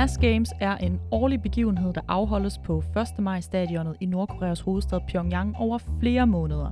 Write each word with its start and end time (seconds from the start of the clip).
Mass 0.00 0.18
Games 0.18 0.52
er 0.60 0.76
en 0.76 1.00
årlig 1.10 1.42
begivenhed, 1.42 1.92
der 1.92 2.00
afholdes 2.08 2.58
på 2.58 2.82
1. 3.18 3.18
maj 3.18 3.40
stadionet 3.40 3.96
i 4.00 4.06
Nordkoreas 4.06 4.60
hovedstad 4.60 5.00
Pyongyang 5.08 5.56
over 5.56 5.78
flere 6.00 6.26
måneder. 6.26 6.70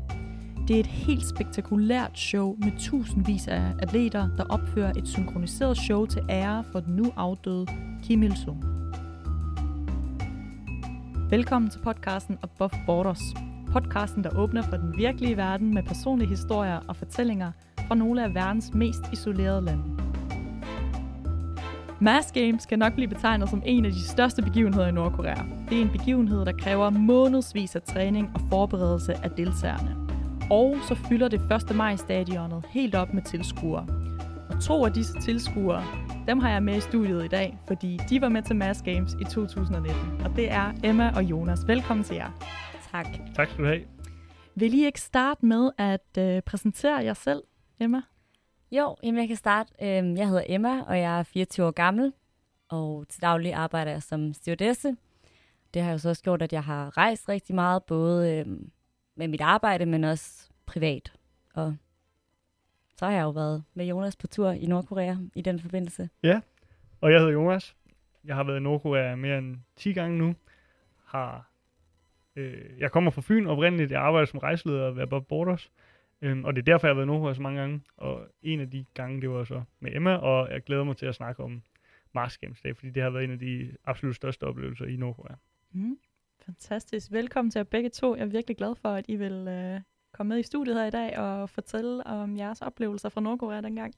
Det 0.69 0.77
er 0.77 0.81
et 0.81 0.87
helt 0.87 1.27
spektakulært 1.27 2.19
show 2.19 2.57
med 2.59 2.73
tusindvis 2.79 3.49
af 3.49 3.63
atleter, 3.83 4.29
der 4.37 4.45
opfører 4.45 4.93
et 4.97 5.09
synkroniseret 5.09 5.77
show 5.77 6.07
til 6.07 6.23
ære 6.31 6.65
for 6.73 6.81
den 6.81 6.97
nu 6.97 7.13
afdøde 7.17 7.67
Kim 8.03 8.23
Il-sung. 8.23 8.65
Velkommen 11.31 11.71
til 11.71 11.79
podcasten 11.79 12.39
Above 12.43 12.71
Borders. 12.87 13.23
Podcasten, 13.73 14.25
der 14.25 14.31
åbner 14.39 14.63
for 14.63 14.77
den 14.77 14.97
virkelige 14.97 15.37
verden 15.37 15.75
med 15.75 15.83
personlige 15.83 16.29
historier 16.29 16.81
og 16.89 16.97
fortællinger 16.97 17.53
fra 17.89 17.95
nogle 17.95 18.25
af 18.25 18.35
verdens 18.35 18.75
mest 18.75 19.03
isolerede 19.13 19.65
lande. 19.65 20.08
Mass 22.01 22.33
Games 22.33 22.63
skal 22.63 22.79
nok 22.79 22.95
blive 22.95 23.09
betegnet 23.09 23.49
som 23.49 23.63
en 23.67 23.85
af 23.85 23.93
de 23.93 24.09
største 24.09 24.43
begivenheder 24.43 24.87
i 24.87 24.93
Nordkorea. 24.93 25.43
Det 25.69 25.79
er 25.79 25.83
en 25.83 25.91
begivenhed, 25.91 26.45
der 26.45 26.53
kræver 26.53 26.91
månedsvis 26.91 27.77
af 27.77 27.83
træning 27.83 28.31
og 28.35 28.41
forberedelse 28.49 29.15
af 29.15 29.31
deltagerne. 29.31 29.97
Og 30.51 30.77
så 30.89 30.95
fylder 30.95 31.29
det 31.29 31.41
1. 31.71 31.77
maj 31.77 31.97
stadionet 31.97 32.65
helt 32.71 32.95
op 32.95 33.15
med 33.15 33.23
tilskuere. 33.23 33.87
Og 34.51 34.63
to 34.63 34.85
af 34.85 34.93
disse 34.93 35.21
tilskuere, 35.21 35.85
dem 36.29 36.39
har 36.39 36.51
jeg 36.51 36.63
med 36.63 36.77
i 36.77 36.81
studiet 36.81 37.25
i 37.25 37.29
dag, 37.29 37.59
fordi 37.67 38.01
de 38.11 38.21
var 38.21 38.29
med 38.29 38.43
til 38.43 38.57
Mass 38.57 38.83
Games 38.83 39.13
i 39.21 39.25
2019. 39.25 40.21
Og 40.25 40.37
det 40.37 40.51
er 40.53 40.73
Emma 40.85 41.13
og 41.17 41.25
Jonas. 41.25 41.69
Velkommen 41.69 42.05
til 42.05 42.17
jer. 42.17 42.31
Tak. 42.93 43.07
Tak 43.35 43.49
skal 43.49 43.65
du 43.65 43.69
have. 43.69 43.81
Vil 44.55 44.75
I 44.75 44.87
ikke 44.87 45.01
starte 45.01 45.47
med 45.47 45.71
at 45.79 46.19
øh, 46.19 46.43
præsentere 46.43 46.97
jer 47.05 47.15
selv, 47.15 47.43
Emma? 47.81 48.03
Jo, 48.71 48.97
jamen 49.03 49.21
jeg 49.21 49.29
kan 49.29 49.37
starte. 49.37 49.73
Øhm, 49.83 50.17
jeg 50.17 50.29
hedder 50.29 50.43
Emma, 50.47 50.83
og 50.83 50.99
jeg 50.99 51.19
er 51.19 51.23
24 51.23 51.67
år 51.67 51.71
gammel, 51.71 52.13
og 52.69 53.07
til 53.09 53.23
daglig 53.23 53.55
arbejder 53.55 53.91
jeg 53.91 54.03
som 54.03 54.33
stewardesse. 54.35 54.97
Det 55.75 55.83
har 55.83 55.93
jo 55.93 55.99
så 55.99 56.09
også 56.09 56.23
gjort, 56.23 56.43
at 56.43 56.53
jeg 56.53 56.65
har 56.65 56.97
rejst 56.97 57.29
rigtig 57.29 57.55
meget, 57.55 57.85
både 57.85 58.39
øhm, 58.39 58.71
med 59.17 59.29
mit 59.29 59.41
arbejde, 59.41 59.87
men 59.87 60.05
også 60.05 60.51
privat. 60.67 61.13
Og 61.55 61.77
så 62.97 63.05
har 63.07 63.13
jeg 63.13 63.23
jo 63.23 63.31
været 63.31 63.65
med 63.75 63.87
Jonas 63.87 64.17
på 64.17 64.27
tur 64.27 64.51
i 64.51 64.67
Nordkorea 64.67 65.17
i 65.35 65.43
den 65.43 65.61
forbindelse. 65.61 66.09
Ja, 66.23 66.41
Og 67.01 67.13
jeg 67.13 67.19
hedder 67.19 67.33
Jonas. 67.33 67.77
Jeg 68.25 68.37
har 68.37 68.45
været 68.45 68.57
i 68.57 68.63
Nordkorea 68.63 69.15
mere 69.15 69.39
end 69.39 69.57
10 69.77 69.93
gange 69.93 70.19
nu. 70.19 70.35
Har, 71.05 71.51
øh, 72.37 72.79
jeg 72.79 72.93
kommer 72.93 73.11
fra 73.11 73.23
Fyn 73.25 73.47
oprindeligt. 73.47 73.91
Jeg 73.91 74.01
arbejder 74.01 74.27
som 74.27 74.39
rejseleder 74.39 74.91
ved 74.91 75.07
Bob 75.07 75.27
Borders. 75.29 75.71
Øhm, 76.23 76.45
og 76.45 76.57
det 76.57 76.63
er 76.63 76.65
derfor, 76.65 76.87
jeg 76.87 76.91
har 76.91 76.95
været 76.95 77.07
i 77.07 77.11
Nordkorea 77.11 77.35
så 77.35 77.43
mange 77.43 77.61
gange. 77.61 77.81
Og 77.97 78.27
en 78.43 78.61
af 78.61 78.71
de 78.71 78.85
gange, 78.95 79.21
det 79.21 79.31
var 79.31 79.45
så 79.45 79.63
med 79.81 79.97
Emma. 79.97 80.15
Og 80.15 80.53
jeg 80.53 80.63
glæder 80.63 80.85
mig 80.85 80.97
til 80.97 81.07
at 81.07 81.15
snakke 81.15 81.43
om 81.43 81.63
Mars 82.15 82.39
Games 82.39 82.61
Day, 82.61 82.75
fordi 82.75 82.91
det 82.91 83.03
har 83.03 83.11
været 83.11 83.25
en 83.25 83.31
af 83.31 83.39
de 83.39 83.77
absolut 83.85 84.17
største 84.17 84.45
oplevelser 84.45 84.85
i 84.85 84.97
Nordkorea. 84.97 85.35
Mm. 85.73 85.99
Fantastisk. 86.45 87.13
Velkommen 87.13 87.51
til 87.51 87.59
jer 87.59 87.65
begge 87.65 87.89
to. 87.89 88.17
Jeg 88.17 88.23
er 88.23 88.27
virkelig 88.27 88.57
glad 88.57 88.75
for, 88.75 88.89
at 88.89 89.05
I 89.09 89.17
vil 89.17 89.49
øh, 89.49 89.81
komme 90.13 90.29
med 90.29 90.39
i 90.39 90.43
studiet 90.43 90.77
her 90.77 90.87
i 90.87 90.91
dag 90.91 91.19
og 91.19 91.51
fortælle 91.51 92.07
om 92.07 92.37
jeres 92.37 92.63
oplevelser 92.63 93.09
fra 93.09 93.21
Nordkorea 93.21 93.61
dengang. 93.61 93.95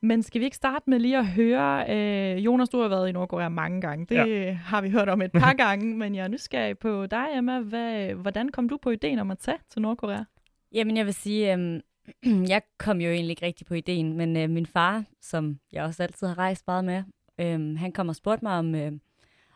Men 0.00 0.22
skal 0.22 0.40
vi 0.40 0.44
ikke 0.44 0.56
starte 0.56 0.90
med 0.90 0.98
lige 0.98 1.18
at 1.18 1.26
høre, 1.26 1.84
øh, 1.88 2.44
Jonas, 2.44 2.68
du 2.68 2.80
har 2.80 2.88
været 2.88 3.08
i 3.08 3.12
Nordkorea 3.12 3.48
mange 3.48 3.80
gange. 3.80 4.06
Det 4.06 4.14
ja. 4.14 4.52
har 4.52 4.82
vi 4.82 4.90
hørt 4.90 5.08
om 5.08 5.22
et 5.22 5.32
par 5.32 5.52
gange, 5.64 5.96
men 5.96 6.14
jeg 6.14 6.24
er 6.24 6.28
nysgerrig 6.28 6.78
på 6.78 7.06
dig, 7.06 7.26
Emma. 7.34 7.60
Hvad, 7.60 8.14
hvordan 8.14 8.48
kom 8.48 8.68
du 8.68 8.76
på 8.76 8.90
ideen 8.90 9.18
om 9.18 9.30
at 9.30 9.38
tage 9.38 9.58
til 9.70 9.82
Nordkorea? 9.82 10.24
Jamen 10.72 10.96
jeg 10.96 11.06
vil 11.06 11.14
sige, 11.14 11.52
øhm, 11.52 11.80
jeg 12.52 12.62
kom 12.78 13.00
jo 13.00 13.10
egentlig 13.10 13.30
ikke 13.30 13.46
rigtig 13.46 13.66
på 13.66 13.74
ideen, 13.74 14.16
men 14.16 14.36
øh, 14.36 14.50
min 14.50 14.66
far, 14.66 15.04
som 15.20 15.60
jeg 15.72 15.84
også 15.84 16.02
altid 16.02 16.26
har 16.26 16.38
rejst 16.38 16.66
meget 16.66 16.84
med, 16.84 17.02
øh, 17.38 17.78
han 17.78 17.92
kom 17.92 18.08
og 18.08 18.16
spurgte 18.16 18.44
mig, 18.44 18.52
om, 18.52 18.74
øh, 18.74 18.92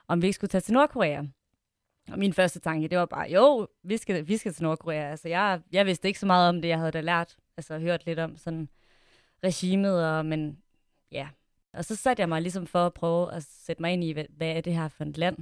om 0.09 0.23
vi 0.23 0.27
ikke 0.27 0.35
skulle 0.35 0.49
tage 0.49 0.61
til 0.61 0.75
Nordkorea. 0.75 1.23
Og 2.13 2.19
min 2.19 2.33
første 2.33 2.61
tanke, 2.61 2.89
det 2.89 2.99
var 2.99 3.07
bare, 3.07 3.31
jo, 3.31 3.67
vi 3.83 3.97
skal, 3.97 4.29
vi 4.29 4.37
skal 4.37 4.53
til 4.53 4.63
Nordkorea. 4.63 5.11
Altså, 5.11 5.29
jeg, 5.29 5.61
jeg 5.73 5.87
vidste 5.87 6.09
ikke 6.09 6.21
så 6.21 6.27
meget 6.27 6.49
om 6.49 6.63
det, 6.63 6.69
jeg 6.69 6.79
havde 6.79 6.93
da 6.93 7.01
lært, 7.01 7.37
altså 7.57 7.79
hørt 7.79 8.07
lidt 8.07 8.19
om 8.19 8.37
sådan 8.37 8.69
regimet, 9.45 10.07
og, 10.09 10.27
men 10.27 10.59
ja. 11.13 11.29
Og 11.73 11.85
så 11.85 11.97
satte 11.97 12.21
jeg 12.21 12.29
mig 12.29 12.43
ligesom 12.43 12.67
for 12.67 12.87
at 12.87 12.95
prøve 12.95 13.33
at 13.33 13.43
sætte 13.43 13.83
mig 13.83 13.93
ind 13.93 14.05
i, 14.05 14.13
hvad, 14.13 14.25
hvad 14.29 14.49
er 14.49 14.61
det 14.61 14.75
her 14.75 14.89
for 14.89 15.05
et 15.05 15.19
land? 15.19 15.37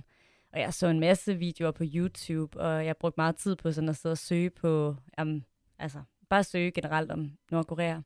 Og 0.53 0.61
jeg 0.61 0.75
så 0.75 0.87
en 0.87 1.01
masse 1.01 1.35
videoer 1.35 1.71
på 1.71 1.85
YouTube, 1.95 2.61
og 2.61 2.87
jeg 2.87 2.97
brugte 2.97 3.21
meget 3.21 3.37
tid 3.37 3.57
på 3.57 3.73
sådan 3.73 3.89
at 3.89 3.97
sidde 3.97 4.13
og 4.13 4.19
søge 4.19 4.51
på, 4.51 4.97
jamen, 5.19 5.45
altså 5.79 6.03
bare 6.29 6.45
søge 6.45 6.71
generelt 6.71 7.11
om 7.11 7.31
Nordkorea. 7.51 7.97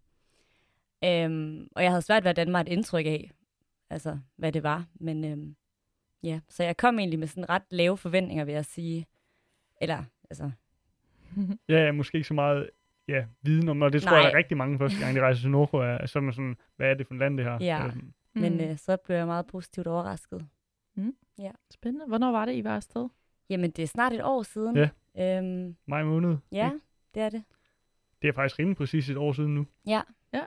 Um, 1.07 1.69
og 1.77 1.83
jeg 1.83 1.91
havde 1.91 2.03
svært 2.03 2.25
ved 2.25 2.31
at 2.31 2.37
danne 2.37 2.51
mig 2.51 2.61
et 2.61 2.69
indtryk 2.69 3.07
af, 3.07 3.31
altså 3.91 4.19
hvad 4.37 4.53
det 4.53 4.63
var. 4.63 4.85
Men 4.95 5.33
um, 5.33 5.57
ja, 6.23 6.41
så 6.49 6.65
jeg 6.65 6.77
kom 6.77 6.99
egentlig 6.99 7.19
med 7.19 7.27
sådan 7.27 7.49
ret 7.49 7.63
lave 7.71 7.97
forventninger, 7.97 8.45
vil 8.45 8.55
jeg 8.55 8.65
sige. 8.65 9.07
Eller, 9.81 10.05
altså, 10.31 10.51
Ja, 11.69 11.85
ja, 11.85 11.93
måske 11.93 12.17
ikke 12.17 12.29
så 12.29 12.35
meget 12.35 12.71
ja, 13.09 13.25
viden 13.43 13.69
om, 13.69 13.83
og 13.83 13.93
det 13.93 14.03
tror 14.03 14.11
Nej. 14.11 14.19
jeg, 14.19 14.25
der 14.25 14.31
er 14.33 14.39
rigtig 14.39 14.57
mange 14.57 14.79
første 14.79 14.99
gang, 14.99 15.17
de 15.17 15.21
rejser 15.27 15.41
til 15.41 15.51
Nordkorea. 15.51 16.07
Så 16.07 16.19
er 16.19 16.23
man 16.23 16.33
sådan, 16.33 16.57
hvad 16.77 16.91
er 16.91 16.95
det 16.95 17.07
for 17.07 17.15
et 17.15 17.21
land, 17.21 17.39
det 17.39 17.45
her? 17.45 17.59
Ja. 17.61 17.87
Øhm, 17.87 18.13
mm. 18.35 18.41
men 18.41 18.61
øh, 18.61 18.79
så 18.79 18.97
blev 18.97 19.17
jeg 19.17 19.27
meget 19.27 19.47
positivt 19.47 19.87
overrasket. 19.87 20.47
Spændende. 21.71 22.07
Hvornår 22.07 22.33
var 22.33 22.45
det, 22.45 22.55
I 22.55 22.65
var 22.65 22.77
afsted? 22.77 23.09
Jamen, 23.51 23.71
det 23.71 23.83
er 23.83 23.87
snart 23.87 24.13
et 24.13 24.25
år 24.25 24.43
siden. 24.43 24.77
Ja. 24.77 25.39
Øhm, 25.39 25.77
maj 25.87 26.05
måned. 26.05 26.37
ja, 26.53 26.71
det 27.15 27.23
er 27.23 27.29
det. 27.29 27.45
Det 28.23 28.29
er 28.29 28.33
faktisk 28.33 28.59
rimelig 28.59 28.77
præcis 28.77 29.11
et 29.11 29.17
år 29.17 29.33
siden 29.33 29.55
nu. 29.55 29.67
Ja. 29.87 30.01
Ja. 30.33 30.45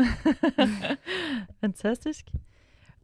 Fantastisk. 1.60 2.24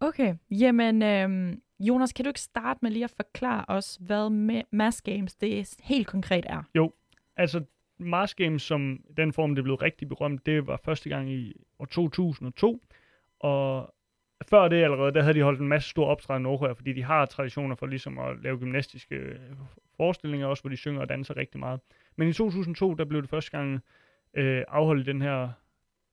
Okay, 0.00 0.34
jamen 0.50 1.02
øhm, 1.02 1.60
Jonas, 1.80 2.12
kan 2.12 2.24
du 2.24 2.28
ikke 2.28 2.40
starte 2.40 2.78
med 2.82 2.90
lige 2.90 3.04
at 3.04 3.14
forklare 3.16 3.64
os, 3.68 3.98
hvad 4.00 4.26
Ma- 4.26 4.68
Mass 4.72 5.02
Games 5.02 5.34
det 5.34 5.76
helt 5.82 6.06
konkret 6.06 6.44
er? 6.48 6.62
Altså, 7.36 7.64
Mars 7.98 8.34
Games, 8.34 8.62
som 8.62 9.00
den 9.16 9.32
form, 9.32 9.54
det 9.54 9.64
blev 9.64 9.74
rigtig 9.76 10.08
berømt, 10.08 10.46
det 10.46 10.66
var 10.66 10.80
første 10.84 11.08
gang 11.08 11.30
i 11.32 11.52
år 11.78 11.84
2002. 11.84 12.82
Og 13.40 13.94
før 14.50 14.68
det 14.68 14.82
allerede, 14.82 15.12
der 15.12 15.22
havde 15.22 15.34
de 15.34 15.42
holdt 15.42 15.60
en 15.60 15.68
masse 15.68 15.90
store 15.90 16.06
optræden 16.08 16.42
i 16.42 16.44
Nordkorea, 16.44 16.72
fordi 16.72 16.92
de 16.92 17.02
har 17.02 17.26
traditioner 17.26 17.74
for 17.74 17.86
ligesom 17.86 18.18
at 18.18 18.42
lave 18.42 18.58
gymnastiske 18.58 19.16
forestillinger, 19.96 20.46
også 20.46 20.62
hvor 20.62 20.70
de 20.70 20.76
synger 20.76 21.00
og 21.00 21.08
danser 21.08 21.36
rigtig 21.36 21.60
meget. 21.60 21.80
Men 22.16 22.28
i 22.28 22.32
2002, 22.32 22.94
der 22.94 23.04
blev 23.04 23.22
det 23.22 23.30
første 23.30 23.50
gang 23.50 23.80
øh, 24.34 24.64
afholdt 24.68 25.06
den 25.06 25.22
her 25.22 25.50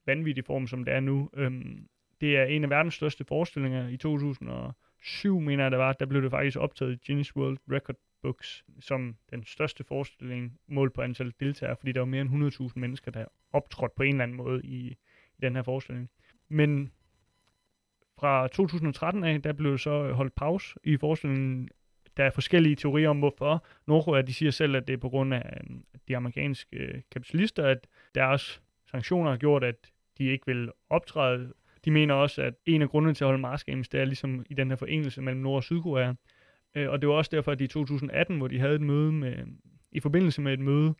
vanvittige 0.06 0.46
form, 0.46 0.68
som 0.68 0.86
det 0.86 0.94
er 0.94 1.00
nu. 1.00 1.30
Øhm, 1.34 1.88
det 2.22 2.38
er 2.38 2.44
en 2.44 2.64
af 2.64 2.70
verdens 2.70 2.94
største 2.94 3.26
forestillinger. 3.26 3.88
I 3.88 3.98
2007, 3.98 5.40
mener 5.40 5.64
jeg, 5.64 5.72
det 5.72 5.80
var, 5.80 5.94
der 5.94 6.06
blev 6.06 6.22
det 6.22 6.32
faktisk 6.32 6.58
optaget 6.58 6.94
i 6.94 7.06
Guinness 7.08 7.36
World 7.36 7.58
Record 7.72 7.96
Books 8.24 8.64
som 8.80 9.16
den 9.32 9.44
største 9.46 9.84
forestilling 9.84 10.60
målt 10.68 10.94
på 10.94 11.02
antal 11.02 11.34
deltagere, 11.40 11.76
fordi 11.76 11.92
der 11.92 12.00
var 12.00 12.06
mere 12.06 12.22
end 12.22 12.54
100.000 12.54 12.72
mennesker, 12.76 13.12
der 13.12 13.26
optrådte 13.54 13.94
på 13.96 14.04
en 14.04 14.10
eller 14.10 14.24
anden 14.24 14.38
måde 14.38 14.66
i, 14.66 14.88
i 15.38 15.42
den 15.42 15.56
her 15.56 15.64
forestilling. 15.64 16.10
Men 16.50 16.92
fra 18.20 18.48
2013 18.48 19.24
af, 19.24 19.42
der 19.42 19.54
blev 19.54 19.78
så 19.78 20.14
holdt 20.14 20.36
pause 20.36 20.80
i 20.84 20.98
forestillingen. 20.98 21.70
Der 22.18 22.24
er 22.24 22.30
forskellige 22.30 22.76
teorier 22.76 23.10
om, 23.10 23.20
hvorfor. 23.20 23.66
Nordkorea, 23.88 24.22
de 24.22 24.34
siger 24.34 24.52
selv, 24.52 24.76
at 24.76 24.88
det 24.88 24.94
er 24.94 24.98
på 24.98 25.10
grund 25.10 25.34
af 25.34 25.60
øhm, 25.60 25.84
de 26.08 26.18
amerikanske 26.18 26.78
øh, 26.78 27.02
kapitalister, 27.12 27.66
at 27.66 27.88
deres 28.16 28.62
sanktioner 28.92 29.30
har 29.30 29.38
gjort, 29.38 29.64
at 29.64 29.76
de 30.18 30.26
ikke 30.26 30.46
vil 30.46 30.70
optræde. 30.90 31.54
De 31.86 31.92
mener 31.92 32.14
også, 32.14 32.42
at 32.42 32.54
en 32.66 32.82
af 32.82 32.90
grundene 32.90 33.14
til 33.14 33.24
at 33.24 33.28
holde 33.28 33.42
Mars 33.42 33.64
Games, 33.64 33.90
det 33.90 34.00
er 34.00 34.06
ligesom 34.06 34.46
i 34.50 34.54
den 34.54 34.70
her 34.70 34.76
forenelse 34.76 35.22
mellem 35.22 35.42
Nord- 35.42 35.56
og 35.56 35.64
Sydkorea. 35.64 36.14
Øh, 36.76 36.90
og 36.90 37.02
det 37.02 37.10
var 37.10 37.16
også 37.16 37.32
derfor, 37.34 37.52
at 37.52 37.60
de 37.60 37.64
i 37.64 37.68
2018, 37.68 38.38
hvor 38.38 38.48
de 38.48 38.60
havde 38.60 38.76
et 38.76 38.82
møde 38.82 39.12
med, 39.12 39.46
i 39.92 40.00
forbindelse 40.00 40.42
med 40.42 40.54
et 40.54 40.60
møde 40.60 40.96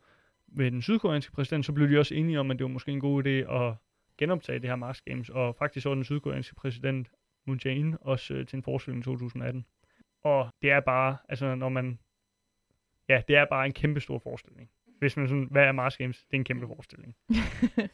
med 0.48 0.72
den 0.72 0.82
sydkoreanske 0.82 1.32
præsident, 1.32 1.66
så 1.66 1.74
blev 1.74 1.90
de 1.90 2.00
også 2.00 2.16
enige 2.16 2.40
om, 2.40 2.52
at 2.52 2.60
det 2.60 2.64
var 2.64 2.70
måske 2.70 2.92
en 2.92 3.00
god 3.00 3.26
idé 3.26 3.30
at 3.30 3.76
genoptage 4.18 4.60
det 4.60 4.70
her 4.70 4.76
Mars 4.76 5.02
Games, 5.02 5.30
og 5.30 5.56
faktisk 5.56 5.84
så 5.84 5.90
var 5.90 5.96
den 5.96 6.04
sydkoreanske 6.04 6.56
præsident 6.56 7.08
Moon 7.48 7.60
Jae-in 7.66 7.96
også 8.02 8.34
øh, 8.34 8.48
til 8.48 8.58
en 8.58 8.64
forestilling 8.64 9.02
i 9.02 9.04
2018. 9.04 9.66
Og 10.24 10.50
det 10.62 10.72
er 10.72 10.80
bare, 10.80 11.18
altså 11.30 11.56
når 11.56 11.70
man, 11.70 12.00
ja, 13.10 13.22
det 13.28 13.36
er 13.36 13.46
bare 13.50 13.66
en 13.66 13.74
kæmpe 13.74 14.00
stor 14.00 14.20
forestilling. 14.20 14.70
Hvis 15.00 15.18
man 15.18 15.28
sådan, 15.28 15.48
hvad 15.52 15.64
er 15.64 15.72
Mars 15.72 15.98
Games? 15.98 16.18
Det 16.18 16.34
er 16.34 16.38
en 16.38 16.44
kæmpe 16.44 16.68
forestilling. 16.68 17.16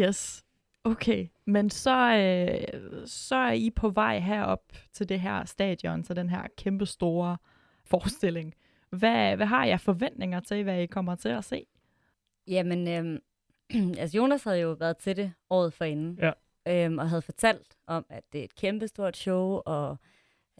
Yes. 0.00 0.44
Okay, 0.84 1.28
men 1.44 1.70
så, 1.70 2.16
øh, 2.16 3.06
så 3.06 3.36
er 3.36 3.52
I 3.52 3.70
på 3.70 3.88
vej 3.88 4.18
herop 4.18 4.62
til 4.92 5.08
det 5.08 5.20
her 5.20 5.44
stadion, 5.44 6.02
til 6.02 6.16
den 6.16 6.30
her 6.30 6.46
kæmpe 6.56 6.86
store 6.86 7.36
forestilling. 7.84 8.54
Hvad, 8.90 9.36
hvad 9.36 9.46
har 9.46 9.64
jeg 9.64 9.80
forventninger 9.80 10.40
til, 10.40 10.62
hvad 10.62 10.80
I 10.82 10.86
kommer 10.86 11.14
til 11.14 11.28
at 11.28 11.44
se? 11.44 11.66
Jamen, 12.46 12.88
øhm, 12.88 13.18
altså 14.00 14.16
Jonas 14.16 14.44
havde 14.44 14.60
jo 14.60 14.70
været 14.72 14.96
til 14.96 15.16
det 15.16 15.32
året 15.50 15.72
forinden, 15.72 16.18
Ja. 16.22 16.32
øhm, 16.84 16.98
og 16.98 17.08
havde 17.08 17.22
fortalt 17.22 17.76
om, 17.86 18.06
at 18.08 18.22
det 18.32 18.40
er 18.40 18.44
et 18.44 18.54
kæmpestort 18.54 19.16
show, 19.16 19.60
og 19.66 19.98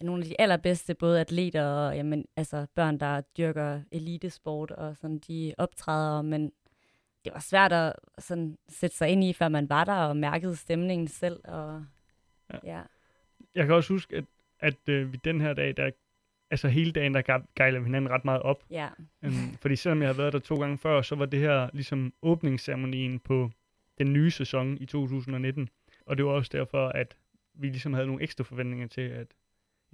nogle 0.02 0.22
af 0.22 0.28
de 0.28 0.40
allerbedste, 0.40 0.94
både 0.94 1.20
atleter 1.20 1.64
og 1.64 1.96
jamen, 1.96 2.24
altså 2.36 2.66
børn, 2.74 3.00
der 3.00 3.20
dyrker 3.20 3.80
elitesport, 3.92 4.70
og 4.70 4.96
sådan, 4.96 5.18
de 5.18 5.54
optræder, 5.58 6.22
men 6.22 6.52
det 7.24 7.32
var 7.32 7.40
svært 7.40 7.72
at 7.72 7.92
sådan, 8.18 8.58
sætte 8.68 8.96
sig 8.96 9.08
ind 9.08 9.24
i, 9.24 9.32
før 9.32 9.48
man 9.48 9.68
var 9.68 9.84
der 9.84 9.94
og 9.94 10.16
mærkede 10.16 10.56
stemningen 10.56 11.08
selv. 11.08 11.40
Og, 11.44 11.84
Ja. 12.52 12.58
ja. 12.64 12.82
jeg 13.54 13.66
kan 13.66 13.74
også 13.74 13.92
huske, 13.92 14.16
at, 14.16 14.24
at 14.60 14.88
øh, 14.88 15.12
vi 15.12 15.16
den 15.24 15.40
her 15.40 15.52
dag, 15.52 15.76
der, 15.76 15.90
altså 16.50 16.68
hele 16.68 16.92
dagen, 16.92 17.14
der 17.14 17.22
gejler 17.56 17.78
vi 17.78 17.84
hinanden 17.84 18.10
ret 18.10 18.24
meget 18.24 18.42
op. 18.42 18.64
Ja. 18.70 18.88
Øhm, 19.22 19.56
fordi 19.60 19.76
selvom 19.76 20.00
jeg 20.02 20.08
har 20.08 20.14
været 20.14 20.32
der 20.32 20.38
to 20.38 20.54
gange 20.60 20.78
før, 20.78 21.02
så 21.02 21.14
var 21.14 21.26
det 21.26 21.40
her 21.40 21.70
ligesom 21.72 22.12
åbningsceremonien 22.22 23.18
på 23.18 23.50
den 23.98 24.12
nye 24.12 24.30
sæson 24.30 24.78
i 24.80 24.86
2019. 24.86 25.68
Og 26.06 26.16
det 26.16 26.24
var 26.24 26.30
også 26.30 26.50
derfor, 26.52 26.88
at 26.88 27.16
vi 27.54 27.66
ligesom 27.66 27.92
havde 27.94 28.06
nogle 28.06 28.22
ekstra 28.22 28.44
forventninger 28.44 28.86
til, 28.88 29.00
at 29.00 29.26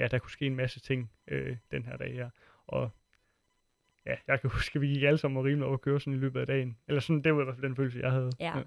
ja, 0.00 0.08
der 0.08 0.18
kunne 0.18 0.30
ske 0.30 0.46
en 0.46 0.56
masse 0.56 0.80
ting 0.80 1.10
øh, 1.28 1.56
den 1.70 1.84
her 1.84 1.96
dag 1.96 2.12
her. 2.12 2.30
Og 2.66 2.90
ja, 4.06 4.14
jeg 4.26 4.40
kan 4.40 4.50
huske, 4.56 4.76
at 4.76 4.80
vi 4.80 4.86
gik 4.86 5.02
alle 5.02 5.18
sammen 5.18 5.38
og 5.38 5.44
rimelig 5.44 5.66
over 5.66 5.74
at 5.74 5.80
køre 5.80 6.00
sådan 6.00 6.12
i 6.12 6.16
løbet 6.16 6.40
af 6.40 6.46
dagen. 6.46 6.76
Eller 6.88 7.00
sådan, 7.00 7.22
det 7.22 7.34
var 7.34 7.40
i 7.40 7.44
hvert 7.44 7.56
fald 7.56 7.66
den 7.66 7.76
følelse, 7.76 7.98
jeg 7.98 8.10
havde. 8.10 8.30
Ja. 8.40 8.58
ja. 8.58 8.62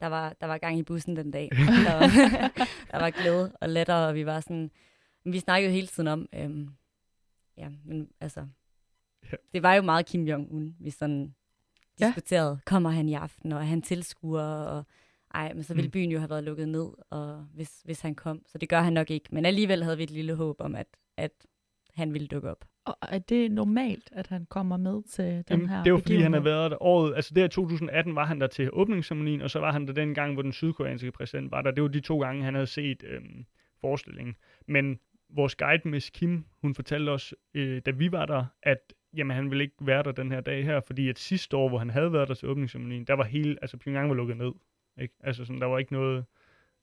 Der 0.00 0.06
var, 0.06 0.36
der 0.40 0.46
var 0.46 0.58
gang 0.58 0.78
i 0.78 0.82
bussen 0.82 1.16
den 1.16 1.30
dag. 1.30 1.48
Der 1.86 1.94
var, 1.98 2.06
der 2.90 2.98
var 2.98 3.10
glæde 3.10 3.56
og 3.60 3.68
lettere, 3.68 4.08
og 4.08 4.14
vi 4.14 4.26
var 4.26 4.40
sådan... 4.40 4.70
Vi 5.24 5.38
snakkede 5.38 5.70
jo 5.70 5.74
hele 5.74 5.86
tiden 5.86 6.08
om... 6.08 6.28
Øhm, 6.34 6.68
ja, 7.56 7.68
men 7.84 8.10
altså... 8.20 8.46
Ja. 9.32 9.36
Det 9.54 9.62
var 9.62 9.74
jo 9.74 9.82
meget 9.82 10.06
Kim 10.06 10.28
Jong-un, 10.28 10.74
vi 10.80 10.90
sådan 10.90 11.34
ja. 12.00 12.06
diskuterede. 12.06 12.60
Kommer 12.66 12.90
han 12.90 13.08
i 13.08 13.14
aften, 13.14 13.52
og 13.52 13.60
er 13.60 13.64
han 13.64 13.82
tilskuer, 13.82 14.42
og 14.42 14.84
ej, 15.34 15.52
men 15.52 15.62
så 15.62 15.74
ville 15.74 15.88
mm. 15.88 15.92
byen 15.92 16.10
jo 16.10 16.18
have 16.18 16.30
været 16.30 16.44
lukket 16.44 16.68
ned, 16.68 16.88
og 17.10 17.46
hvis, 17.54 17.80
hvis 17.84 18.00
han 18.00 18.14
kom. 18.14 18.42
Så 18.46 18.58
det 18.58 18.68
gør 18.68 18.80
han 18.80 18.92
nok 18.92 19.10
ikke. 19.10 19.28
Men 19.32 19.46
alligevel 19.46 19.84
havde 19.84 19.96
vi 19.96 20.02
et 20.02 20.10
lille 20.10 20.34
håb 20.34 20.60
om, 20.60 20.74
at, 20.74 20.86
at 21.16 21.32
han 21.94 22.12
ville 22.12 22.28
dukke 22.28 22.50
op. 22.50 22.64
Og 22.84 22.96
er 23.02 23.18
det 23.18 23.52
normalt, 23.52 24.08
at 24.12 24.26
han 24.26 24.46
kommer 24.46 24.76
med 24.76 25.02
til 25.02 25.24
den 25.24 25.44
Jamen, 25.50 25.68
her 25.68 25.76
Det 25.76 25.86
er 25.86 25.90
jo 25.90 25.98
fordi, 25.98 26.20
han 26.20 26.32
har 26.32 26.40
været 26.40 26.70
der 26.70 26.82
året, 26.82 27.16
altså 27.16 27.34
det 27.34 27.42
her 27.42 27.48
2018 27.48 28.14
var 28.14 28.24
han 28.24 28.40
der 28.40 28.46
til 28.46 28.70
åbningsceremonien, 28.72 29.40
og 29.40 29.50
så 29.50 29.60
var 29.60 29.72
han 29.72 29.86
der 29.86 29.92
den 29.92 30.14
gang, 30.14 30.32
hvor 30.32 30.42
den 30.42 30.52
sydkoreanske 30.52 31.12
præsident 31.12 31.50
var 31.50 31.62
der. 31.62 31.70
Det 31.70 31.82
var 31.82 31.88
de 31.88 32.00
to 32.00 32.20
gange, 32.20 32.44
han 32.44 32.54
havde 32.54 32.66
set 32.66 33.04
øhm, 33.06 33.44
forestillingen. 33.80 34.36
Men 34.66 34.98
vores 35.30 35.54
guide, 35.54 35.88
Miss 35.88 36.10
Kim, 36.10 36.44
hun 36.62 36.74
fortalte 36.74 37.10
os, 37.10 37.34
øh, 37.54 37.82
da 37.86 37.90
vi 37.90 38.12
var 38.12 38.26
der, 38.26 38.44
at 38.62 38.92
jamen, 39.16 39.36
han 39.36 39.50
ville 39.50 39.64
ikke 39.64 39.76
være 39.80 40.02
der 40.02 40.12
den 40.12 40.32
her 40.32 40.40
dag 40.40 40.64
her, 40.64 40.80
fordi 40.80 41.08
at 41.08 41.18
sidste 41.18 41.56
år, 41.56 41.68
hvor 41.68 41.78
han 41.78 41.90
havde 41.90 42.12
været 42.12 42.28
der 42.28 42.34
til 42.34 42.48
åbningsceremonien, 42.48 43.04
der 43.04 43.14
var 43.14 43.24
hele, 43.24 43.58
altså 43.62 43.76
Pyongyang 43.76 44.08
var 44.08 44.14
lukket 44.14 44.36
ned. 44.36 44.52
Ikke? 45.00 45.14
Altså 45.20 45.44
sådan, 45.44 45.60
der 45.60 45.66
var 45.66 45.78
ikke 45.78 45.92
noget, 45.92 46.24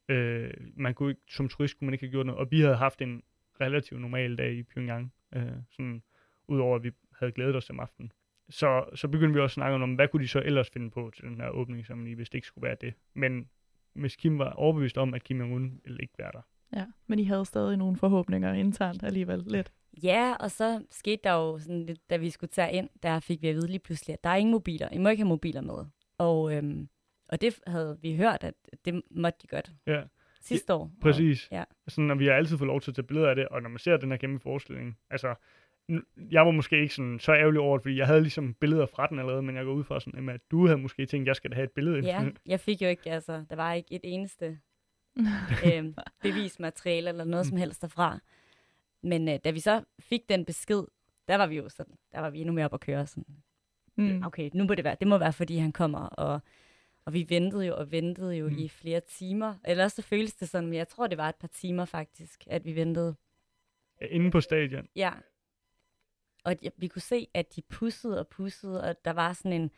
øh, 0.10 0.52
man 0.76 0.94
kunne 0.94 1.10
ikke, 1.10 1.22
som 1.30 1.50
turist 1.50 1.78
kunne 1.78 1.86
man 1.86 1.94
ikke 1.94 2.06
have 2.06 2.12
gjort 2.12 2.26
noget, 2.26 2.40
og 2.40 2.52
vi 2.52 2.62
havde 2.62 2.76
haft 2.76 3.02
en 3.02 3.24
relativt 3.62 4.02
normal 4.02 4.36
dag 4.36 4.54
i 4.54 4.64
Pyongyang, 4.64 5.14
øh, 5.36 5.52
sådan, 5.72 6.04
udover 6.48 6.76
at 6.76 6.84
vi 6.84 6.92
havde 7.20 7.32
glædet 7.32 7.56
os 7.56 7.70
om 7.70 7.80
aftenen. 7.80 8.12
Så, 8.50 8.86
så 8.96 9.08
begyndte 9.08 9.34
vi 9.34 9.40
også 9.40 9.54
at 9.54 9.54
snakke 9.54 9.84
om, 9.84 9.96
hvad 9.96 10.08
kunne 10.08 10.24
de 10.24 10.28
så 10.28 10.42
ellers 10.46 10.70
finde 10.70 10.92
på 10.92 11.12
til 11.16 11.24
den 11.24 11.42
her 11.42 11.50
åbningsceremoni, 11.50 12.14
hvis 12.14 12.30
det 12.30 12.38
ikke 12.38 12.48
skulle 12.48 12.68
være 12.68 12.78
det. 12.82 12.94
Men 13.14 13.50
Miss 13.94 14.16
Kim 14.16 14.40
var 14.40 14.52
overbevist 14.52 14.98
om, 14.98 15.14
at 15.14 15.24
Kim 15.24 15.42
Jong-un 15.42 15.82
ville 15.84 16.02
ikke 16.02 16.14
være 16.18 16.32
der. 16.34 16.42
Ja, 16.76 16.86
men 17.08 17.20
I 17.20 17.24
havde 17.24 17.46
stadig 17.46 17.78
nogle 17.78 17.98
forhåbninger 17.98 18.54
internt 18.54 19.04
alligevel 19.04 19.44
lidt. 19.48 19.72
Ja, 20.04 20.36
og 20.40 20.52
så 20.52 20.86
skete 20.92 21.22
der 21.24 21.34
jo 21.34 21.60
sådan 21.60 21.86
lidt, 21.86 22.10
da 22.10 22.18
vi 22.18 22.30
skulle 22.30 22.52
tage 22.52 22.74
ind, 22.74 22.90
der 23.04 23.20
fik 23.20 23.42
vi 23.42 23.48
at 23.48 23.56
vide 23.56 23.68
lige 23.68 23.80
pludselig, 23.80 24.14
at 24.14 24.24
der 24.24 24.30
er 24.30 24.36
ingen 24.36 24.52
mobiler. 24.52 24.90
I 24.90 24.98
må 24.98 25.10
ikke 25.10 25.24
have 25.24 25.30
mobiler 25.30 25.62
med. 25.62 25.86
Og, 26.18 26.56
øhm, 26.56 26.90
og 27.27 27.42
det 27.42 27.60
havde 27.68 27.98
vi 28.01 28.16
hørt, 28.16 28.44
at 28.44 28.54
det 28.86 29.01
måtte 29.12 29.39
de 29.42 29.48
godt. 29.48 29.72
Ja. 29.88 30.01
Sidste 30.42 30.74
år. 30.74 30.92
Præcis. 31.01 31.48
Og, 31.51 31.57
ja. 31.57 31.63
Sådan, 31.88 32.12
og 32.12 32.19
vi 32.19 32.25
har 32.25 32.33
altid 32.33 32.57
fået 32.57 32.68
lov 32.68 32.81
til 32.81 32.92
at 32.92 32.95
tage 32.95 33.06
billeder 33.06 33.30
af 33.30 33.36
det, 33.36 33.48
og 33.48 33.62
når 33.62 33.69
man 33.69 33.80
ser 33.80 33.98
den 33.98 34.12
her 34.12 34.18
kæmpe 34.18 34.39
forestilling, 34.39 34.98
altså, 35.10 35.36
jeg 36.31 36.45
var 36.45 36.51
måske 36.51 36.81
ikke 36.81 36.94
sådan, 36.94 37.19
så 37.19 37.33
ærgerlig 37.33 37.60
over 37.60 37.77
det, 37.77 37.83
fordi 37.83 37.98
jeg 37.98 38.07
havde 38.07 38.22
ligesom 38.22 38.54
billeder 38.54 38.86
fra 38.86 39.07
den 39.07 39.19
allerede, 39.19 39.42
men 39.42 39.56
jeg 39.56 39.66
går 39.66 39.74
ud 39.74 39.83
fra 39.83 40.00
sådan, 40.00 40.30
at 40.30 40.42
du 40.51 40.66
havde 40.68 40.77
måske 40.77 41.06
tænkt, 41.06 41.24
at 41.24 41.27
jeg 41.27 41.36
skal 41.36 41.51
da 41.51 41.56
have 41.56 41.63
et 41.63 41.72
billede. 41.72 42.00
Ja, 42.00 42.30
jeg 42.45 42.60
fik 42.60 42.81
jo 42.81 42.88
ikke, 42.88 43.12
altså, 43.12 43.45
der 43.50 43.56
var 43.56 43.74
ikke 43.74 43.94
et 43.94 44.01
eneste 44.04 44.60
øh, 45.66 45.94
bevismateriale 46.21 47.10
eller 47.10 47.24
noget 47.24 47.45
som 47.45 47.57
helst 47.57 47.81
derfra. 47.81 48.19
Men 49.04 49.30
øh, 49.30 49.39
da 49.44 49.51
vi 49.51 49.60
så 49.60 49.83
fik 50.00 50.30
den 50.30 50.45
besked, 50.45 50.83
der 51.28 51.36
var 51.36 51.48
vi 51.48 51.56
jo 51.56 51.69
sådan, 51.69 51.95
der 52.12 52.19
var 52.19 52.30
vi 52.30 52.39
endnu 52.39 52.54
mere 52.54 52.66
op 52.66 52.74
at 52.74 52.80
køre 52.80 53.07
sådan, 53.07 53.25
mm. 53.95 54.24
okay, 54.25 54.50
nu 54.54 54.63
må 54.63 54.75
det 54.75 54.83
være, 54.83 54.95
det 55.00 55.07
må 55.07 55.18
være, 55.18 55.33
fordi 55.33 55.57
han 55.57 55.71
kommer, 55.71 56.00
og, 56.00 56.42
og 57.06 57.13
vi 57.13 57.25
ventede 57.30 57.66
jo 57.66 57.75
og 57.78 57.92
ventede 57.92 58.36
jo 58.36 58.50
mm. 58.50 58.57
i 58.57 58.68
flere 58.68 59.00
timer. 59.00 59.56
Ellers 59.66 59.94
så 59.94 60.02
føles 60.02 60.34
det 60.34 60.50
sådan, 60.50 60.69
men 60.69 60.78
jeg 60.78 60.88
tror, 60.88 61.07
det 61.07 61.18
var 61.18 61.30
et 61.30 61.36
par 61.36 61.48
timer 61.48 61.86
faktisk, 61.86 62.44
at 62.48 62.66
vi 62.66 62.75
ventede. 62.75 63.16
Inde 64.02 64.31
på 64.31 64.42
stadion? 64.42 64.88
Ja. 64.96 65.12
Og 66.44 66.56
vi 66.78 66.88
kunne 66.88 67.02
se, 67.02 67.28
at 67.34 67.56
de 67.56 67.62
pussede 67.62 68.19
og 68.19 68.28
pussede, 68.28 68.84
og 68.84 69.06
der 69.06 69.12
var 69.12 69.34
sådan 69.34 69.54
en, 69.54 69.72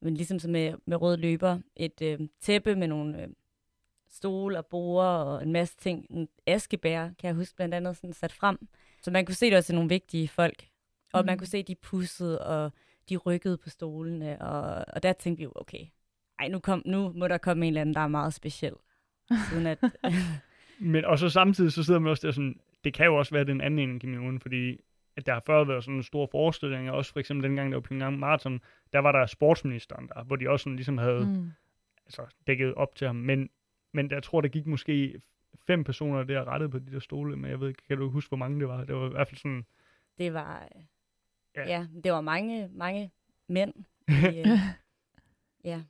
men 0.00 0.14
ligesom 0.14 0.38
som 0.38 0.50
med, 0.50 0.74
med 0.86 0.96
rød 0.96 1.16
løber, 1.16 1.58
et 1.76 2.02
øh, 2.02 2.20
tæppe 2.40 2.76
med 2.76 2.88
nogle 2.88 3.22
øh, 3.22 3.28
stole 4.08 4.58
og 4.58 4.66
borde 4.66 5.24
og 5.24 5.42
en 5.42 5.52
masse 5.52 5.76
ting. 5.76 6.06
En 6.10 6.28
askebær, 6.46 7.02
kan 7.02 7.28
jeg 7.28 7.34
huske, 7.34 7.56
blandt 7.56 7.74
andet 7.74 7.96
sådan 7.96 8.12
sat 8.12 8.32
frem. 8.32 8.68
Så 9.02 9.10
man 9.10 9.26
kunne 9.26 9.34
se, 9.34 9.46
det 9.46 9.54
var 9.54 9.60
til 9.60 9.74
nogle 9.74 9.88
vigtige 9.88 10.28
folk. 10.28 10.68
Og 11.12 11.22
mm. 11.22 11.26
man 11.26 11.38
kunne 11.38 11.46
se, 11.46 11.58
at 11.58 11.68
de 11.68 11.74
pussede, 11.74 12.46
og 12.46 12.72
de 13.08 13.16
rykkede 13.16 13.58
på 13.58 13.70
stolene. 13.70 14.42
Og, 14.42 14.84
og 14.88 15.02
der 15.02 15.12
tænkte 15.12 15.38
vi 15.38 15.44
jo, 15.44 15.52
okay, 15.54 15.86
ej, 16.38 16.48
nu, 16.48 16.58
kom, 16.58 16.82
nu 16.86 17.12
må 17.12 17.28
der 17.28 17.38
komme 17.38 17.66
en 17.66 17.70
eller 17.70 17.80
anden, 17.80 17.94
der 17.94 18.00
er 18.00 18.08
meget 18.08 18.34
speciel. 18.34 18.74
Siden 19.50 19.66
at, 19.66 19.78
Men 20.78 21.04
og 21.04 21.18
så 21.18 21.28
samtidig, 21.28 21.72
så 21.72 21.84
sidder 21.84 22.00
man 22.00 22.10
også 22.10 22.26
der 22.26 22.32
sådan, 22.32 22.60
det 22.84 22.94
kan 22.94 23.06
jo 23.06 23.16
også 23.16 23.34
være 23.34 23.44
den 23.44 23.60
anden 23.60 23.90
en 23.90 24.00
Kim 24.00 24.14
Jong-un, 24.14 24.38
fordi 24.38 24.80
at 25.16 25.26
der 25.26 25.32
har 25.32 25.42
før 25.46 25.64
været 25.64 25.84
sådan 25.84 25.96
en 25.96 26.02
stor 26.02 26.28
forestilling, 26.30 26.90
også 26.90 27.12
for 27.12 27.20
eksempel 27.20 27.48
dengang, 27.48 27.72
der 27.72 27.76
var 27.76 27.82
Pyongyang 27.82 28.18
Marathon, 28.18 28.60
der 28.92 28.98
var 28.98 29.12
der 29.12 29.26
sportsministeren 29.26 30.08
der, 30.08 30.24
hvor 30.24 30.36
de 30.36 30.50
også 30.50 30.64
sådan 30.64 30.76
ligesom 30.76 30.98
havde 30.98 31.26
mm. 31.26 31.50
altså, 32.06 32.22
dækket 32.46 32.74
op 32.74 32.94
til 32.94 33.06
ham. 33.06 33.16
Men 33.16 33.50
men 33.94 34.10
jeg 34.10 34.22
tror, 34.22 34.40
der 34.40 34.48
gik 34.48 34.66
måske 34.66 35.20
fem 35.66 35.84
personer 35.84 36.22
der 36.22 36.44
rettet 36.44 36.70
på 36.70 36.78
de 36.78 36.92
der 36.92 36.98
stole, 36.98 37.36
men 37.36 37.50
jeg 37.50 37.60
ved 37.60 37.68
ikke, 37.68 37.82
kan 37.88 37.98
du 37.98 38.10
huske, 38.10 38.28
hvor 38.28 38.36
mange 38.36 38.60
det 38.60 38.68
var? 38.68 38.84
Det 38.84 38.94
var 38.94 39.06
i 39.06 39.10
hvert 39.10 39.28
fald 39.28 39.38
sådan... 39.38 39.66
Det 40.18 40.34
var... 40.34 40.68
Ja, 41.56 41.68
ja 41.68 41.86
det 42.04 42.12
var 42.12 42.20
mange, 42.20 42.68
mange 42.72 43.10
mænd. 43.48 43.74
I, 44.08 44.40
uh, 44.40 44.58
ja, 45.70 45.82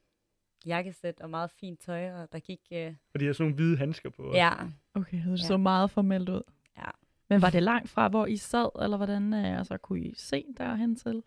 jakkesæt 0.67 1.21
og 1.21 1.31
meget 1.31 1.51
fint 1.51 1.81
tøj, 1.81 2.13
og 2.13 2.33
der 2.33 2.39
gik... 2.39 2.61
Uh... 2.71 2.79
Og 3.15 3.21
de 3.21 3.25
havde 3.25 3.35
sådan 3.35 3.45
nogle 3.45 3.55
hvide 3.55 3.77
handsker 3.77 4.11
på. 4.11 4.33
Ja. 4.35 4.53
Okay, 4.95 5.23
det 5.27 5.41
så 5.41 5.53
ja. 5.53 5.57
meget 5.57 5.91
formelt 5.91 6.29
ud. 6.29 6.43
Ja. 6.79 6.91
Men 7.31 7.43
var 7.43 7.51
det 7.51 7.63
langt 7.63 7.91
fra, 7.91 8.09
hvor 8.09 8.27
I 8.27 8.37
sad, 8.37 8.83
eller 8.83 8.97
hvordan 8.97 9.33
uh, 9.33 9.59
altså, 9.59 9.77
kunne 9.77 10.01
I 10.01 10.15
se 10.17 10.45
derhen 10.59 10.97
til? 10.97 11.23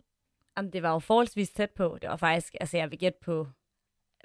Jamen, 0.56 0.72
det 0.72 0.82
var 0.82 0.92
jo 0.92 0.98
forholdsvis 0.98 1.50
tæt 1.50 1.70
på. 1.70 1.98
Det 2.02 2.10
var 2.10 2.16
faktisk, 2.16 2.54
altså 2.60 2.76
jeg 2.76 2.90
vil 2.90 2.98
gætte 2.98 3.18
på 3.22 3.46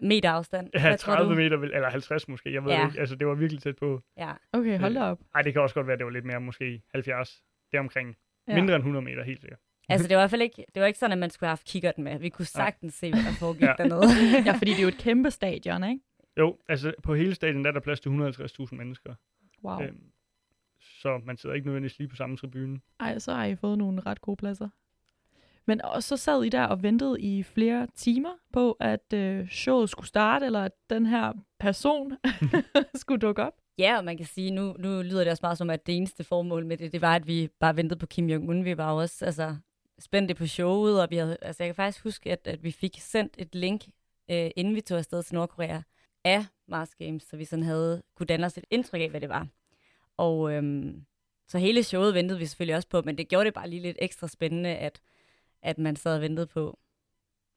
meter 0.01 0.31
afstand. 0.31 0.69
Ja, 0.73 0.95
30 0.95 1.35
meter, 1.35 1.57
eller 1.57 1.89
50 1.89 2.27
måske, 2.27 2.53
jeg 2.53 2.63
ved 2.63 2.71
ja. 2.71 2.85
ikke. 2.87 2.99
Altså, 2.99 3.15
det 3.15 3.27
var 3.27 3.35
virkelig 3.35 3.61
tæt 3.61 3.75
på. 3.75 4.01
Ja. 4.17 4.33
Okay, 4.53 4.79
hold 4.79 4.93
da 4.93 5.03
op. 5.03 5.19
Nej, 5.33 5.41
det 5.41 5.53
kan 5.53 5.61
også 5.61 5.75
godt 5.75 5.87
være, 5.87 5.93
at 5.93 5.99
det 5.99 6.05
var 6.05 6.11
lidt 6.11 6.25
mere, 6.25 6.41
måske 6.41 6.81
70, 6.91 7.43
deromkring. 7.71 8.15
Ja. 8.47 8.55
Mindre 8.55 8.75
end 8.75 8.81
100 8.81 9.05
meter, 9.05 9.23
helt 9.23 9.41
sikkert. 9.41 9.59
Altså, 9.89 10.07
det 10.07 10.15
var 10.15 10.21
i 10.21 10.23
hvert 10.23 10.29
fald 10.29 10.41
ikke, 10.41 10.65
det 10.75 10.81
var 10.81 10.87
ikke 10.87 10.99
sådan, 10.99 11.11
at 11.11 11.17
man 11.17 11.29
skulle 11.29 11.47
have 11.47 11.51
haft 11.51 11.65
kikkerten 11.65 12.03
med. 12.03 12.19
Vi 12.19 12.29
kunne 12.29 12.45
sagtens 12.45 12.93
se, 12.93 13.11
hvad 13.11 13.23
der 13.23 13.31
foregik 13.39 13.61
ja. 13.61 13.73
dernede. 13.77 14.07
ja, 14.47 14.51
fordi 14.51 14.71
det 14.71 14.77
er 14.77 14.83
jo 14.83 14.87
et 14.87 14.97
kæmpe 14.97 15.31
stadion, 15.31 15.83
ikke? 15.83 16.03
Jo, 16.37 16.57
altså 16.69 16.93
på 17.03 17.15
hele 17.15 17.35
stadion 17.35 17.63
der 17.63 17.69
er 17.69 17.73
der 17.73 17.79
plads 17.79 17.99
til 17.99 18.09
150.000 18.09 18.75
mennesker. 18.75 19.15
Wow. 19.63 19.81
Øhm, 19.81 20.03
så 20.79 21.21
man 21.25 21.37
sidder 21.37 21.55
ikke 21.55 21.67
nødvendigvis 21.67 21.97
lige 21.99 22.07
på 22.07 22.15
samme 22.15 22.37
tribune. 22.37 22.79
Ej, 22.99 23.19
så 23.19 23.33
har 23.33 23.45
I 23.45 23.55
fået 23.55 23.77
nogle 23.77 24.01
ret 24.01 24.21
gode 24.21 24.37
pladser. 24.37 24.69
Men 25.65 25.81
og 25.81 26.03
så 26.03 26.17
sad 26.17 26.43
I 26.43 26.49
der 26.49 26.63
og 26.63 26.83
ventede 26.83 27.21
i 27.21 27.43
flere 27.43 27.87
timer 27.95 28.33
på, 28.53 28.71
at 28.79 29.13
øh, 29.13 29.47
showet 29.47 29.89
skulle 29.89 30.07
starte, 30.07 30.45
eller 30.45 30.63
at 30.63 30.71
den 30.89 31.05
her 31.05 31.33
person 31.59 32.17
skulle 33.01 33.19
dukke 33.19 33.43
op. 33.43 33.53
Ja, 33.77 33.97
og 33.97 34.05
man 34.05 34.17
kan 34.17 34.25
sige, 34.25 34.51
nu, 34.51 34.75
nu 34.79 35.01
lyder 35.01 35.23
det 35.23 35.31
også 35.31 35.41
meget 35.43 35.57
som, 35.57 35.69
at 35.69 35.85
det 35.85 35.97
eneste 35.97 36.23
formål 36.23 36.65
med 36.65 36.77
det, 36.77 36.91
det 36.91 37.01
var, 37.01 37.15
at 37.15 37.27
vi 37.27 37.49
bare 37.59 37.75
ventede 37.75 37.99
på 37.99 38.05
Kim 38.05 38.29
Jong-un. 38.29 38.63
Vi 38.63 38.77
var 38.77 38.91
også 38.91 39.25
altså, 39.25 39.55
spændte 39.99 40.35
på 40.35 40.47
showet, 40.47 41.01
og 41.01 41.07
vi 41.09 41.15
havde, 41.15 41.37
altså, 41.41 41.63
jeg 41.63 41.67
kan 41.67 41.75
faktisk 41.75 42.03
huske, 42.03 42.31
at, 42.31 42.47
at 42.47 42.63
vi 42.63 42.71
fik 42.71 42.95
sendt 42.99 43.35
et 43.37 43.55
link, 43.55 43.85
øh, 44.31 44.49
inden 44.55 44.75
vi 44.75 44.81
tog 44.81 44.97
afsted 44.97 45.23
til 45.23 45.35
Nordkorea, 45.35 45.81
af 46.23 46.45
Mars 46.67 46.95
Games, 46.95 47.23
så 47.23 47.37
vi 47.37 47.45
sådan 47.45 47.65
havde 47.65 48.03
kunne 48.15 48.27
danne 48.27 48.45
os 48.45 48.57
et 48.57 48.65
indtryk 48.69 49.01
af, 49.01 49.09
hvad 49.09 49.21
det 49.21 49.29
var. 49.29 49.47
Og 50.17 50.53
øhm, 50.53 51.05
så 51.47 51.57
hele 51.57 51.83
showet 51.83 52.13
ventede 52.13 52.39
vi 52.39 52.45
selvfølgelig 52.45 52.75
også 52.75 52.89
på, 52.89 53.01
men 53.01 53.17
det 53.17 53.27
gjorde 53.27 53.45
det 53.45 53.53
bare 53.53 53.69
lige 53.69 53.81
lidt 53.81 53.97
ekstra 54.01 54.27
spændende, 54.27 54.69
at 54.69 55.01
at 55.63 55.77
man 55.77 55.95
sad 55.95 56.15
og 56.15 56.21
ventede 56.21 56.47
på, 56.47 56.79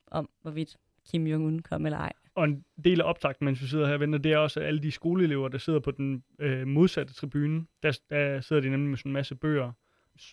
om 0.06 0.30
hvorvidt 0.42 0.76
Kim 1.10 1.26
Jong-un 1.26 1.62
kom 1.62 1.86
eller 1.86 1.98
ej. 1.98 2.12
Og 2.34 2.44
en 2.44 2.64
del 2.84 3.00
af 3.00 3.04
optakten, 3.04 3.44
mens 3.44 3.62
vi 3.62 3.66
sidder 3.66 3.86
her 3.86 3.94
og 3.94 4.00
venter, 4.00 4.18
det 4.18 4.32
er 4.32 4.38
også 4.38 4.60
alle 4.60 4.82
de 4.82 4.90
skoleelever, 4.90 5.48
der 5.48 5.58
sidder 5.58 5.80
på 5.80 5.90
den 5.90 6.24
øh, 6.38 6.66
modsatte 6.66 7.14
tribune. 7.14 7.66
Der, 7.82 7.98
der 8.10 8.40
sidder 8.40 8.62
de 8.62 8.70
nemlig 8.70 8.90
med 8.90 8.98
sådan 8.98 9.10
en 9.10 9.12
masse 9.12 9.34
bøger, 9.34 9.72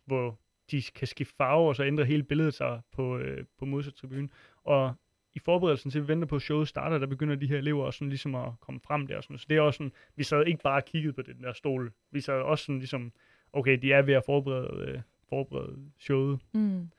hvor 0.06 0.40
de 0.72 0.82
kan 0.96 1.08
skifte 1.08 1.36
farve, 1.36 1.68
og 1.68 1.76
så 1.76 1.84
ændre 1.84 2.06
hele 2.06 2.24
billedet 2.24 2.54
sig 2.54 2.82
på, 2.92 3.18
øh, 3.18 3.46
på 3.60 3.66
modsatte 3.66 4.00
tribune. 4.00 4.30
Og 4.64 4.94
i 5.34 5.40
forberedelsen 5.40 5.92
til, 5.92 6.00
at 6.00 6.04
vi 6.04 6.08
venter 6.08 6.28
på, 6.28 6.36
at 6.36 6.42
showet 6.42 6.68
starter, 6.68 6.98
der 6.98 7.08
begynder 7.08 7.36
de 7.36 7.48
her 7.48 7.58
elever 7.58 7.86
også 7.86 7.98
sådan 7.98 8.10
ligesom 8.10 8.36
at 8.36 8.60
komme 8.60 8.80
frem 8.84 9.08
der. 9.08 9.22
Sådan. 9.22 9.38
Så 9.38 9.46
det 9.50 9.58
er 9.58 9.62
også 9.62 9.78
sådan, 9.78 9.92
vi 10.16 10.24
sad 10.24 10.46
ikke 10.46 10.64
bare 10.64 10.76
og 10.76 10.86
kiggede 10.86 11.14
på 11.14 11.22
den 11.22 11.44
der 11.44 11.54
stol. 11.54 11.94
Vi 12.12 12.22
sad 12.22 12.42
også 12.42 12.66
sådan 12.66 12.80
ligesom, 12.80 13.12
okay, 13.54 13.78
de 13.82 13.94
er 13.94 14.02
ved 14.02 14.14
at 14.14 14.24
forberede, 14.26 14.88
øh, 14.88 15.02
forberede 15.30 15.78
showet. 16.00 16.40
Mm. 16.54 16.90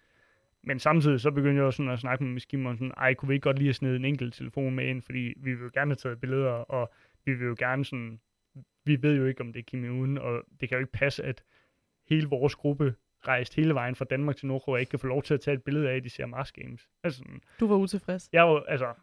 Men 0.62 0.78
samtidig 0.78 1.20
så 1.20 1.30
begyndte 1.30 1.56
jeg 1.56 1.64
også 1.64 1.76
sådan 1.76 1.92
at 1.92 1.98
snakke 1.98 2.24
med 2.24 2.32
Miss 2.32 2.46
Kim 2.46 2.66
og 2.66 2.76
sådan, 2.76 2.92
ej, 2.96 3.14
kunne 3.14 3.28
vi 3.28 3.34
ikke 3.34 3.44
godt 3.44 3.58
lige 3.58 3.68
have 3.68 3.74
snedet 3.74 3.96
en 3.96 4.04
enkelt 4.04 4.34
telefon 4.34 4.74
med 4.74 4.86
ind, 4.86 5.02
fordi 5.02 5.34
vi 5.36 5.54
vil 5.54 5.62
jo 5.62 5.70
gerne 5.74 5.90
have 5.90 5.96
taget 5.96 6.20
billeder, 6.20 6.50
og 6.50 6.92
vi 7.24 7.34
vil 7.34 7.46
jo 7.46 7.54
gerne 7.58 7.84
sådan 7.84 8.20
vi 8.84 9.02
ved 9.02 9.16
jo 9.16 9.24
ikke, 9.24 9.40
om 9.40 9.52
det 9.52 9.60
er 9.60 9.64
Kim 9.64 9.84
Jong-un, 9.84 10.20
og 10.20 10.42
det 10.60 10.68
kan 10.68 10.76
jo 10.76 10.80
ikke 10.80 10.92
passe, 10.92 11.24
at 11.24 11.44
hele 12.08 12.28
vores 12.28 12.54
gruppe 12.54 12.94
rejst 13.28 13.54
hele 13.56 13.74
vejen 13.74 13.94
fra 13.94 14.04
Danmark 14.04 14.36
til 14.36 14.46
Nordkorea, 14.46 14.80
ikke 14.80 14.90
kan 14.90 14.98
få 14.98 15.06
lov 15.06 15.22
til 15.22 15.34
at 15.34 15.40
tage 15.40 15.54
et 15.54 15.62
billede 15.62 15.90
af, 15.90 15.96
at 15.96 16.04
de 16.04 16.10
ser 16.10 16.26
Mars 16.26 16.52
Games. 16.52 16.88
Altså, 17.02 17.18
sådan, 17.18 17.40
Du 17.60 17.66
var 17.66 17.76
utilfreds. 17.76 18.28
jeg, 18.32 18.44
var, 18.48 18.60
altså, 18.68 18.94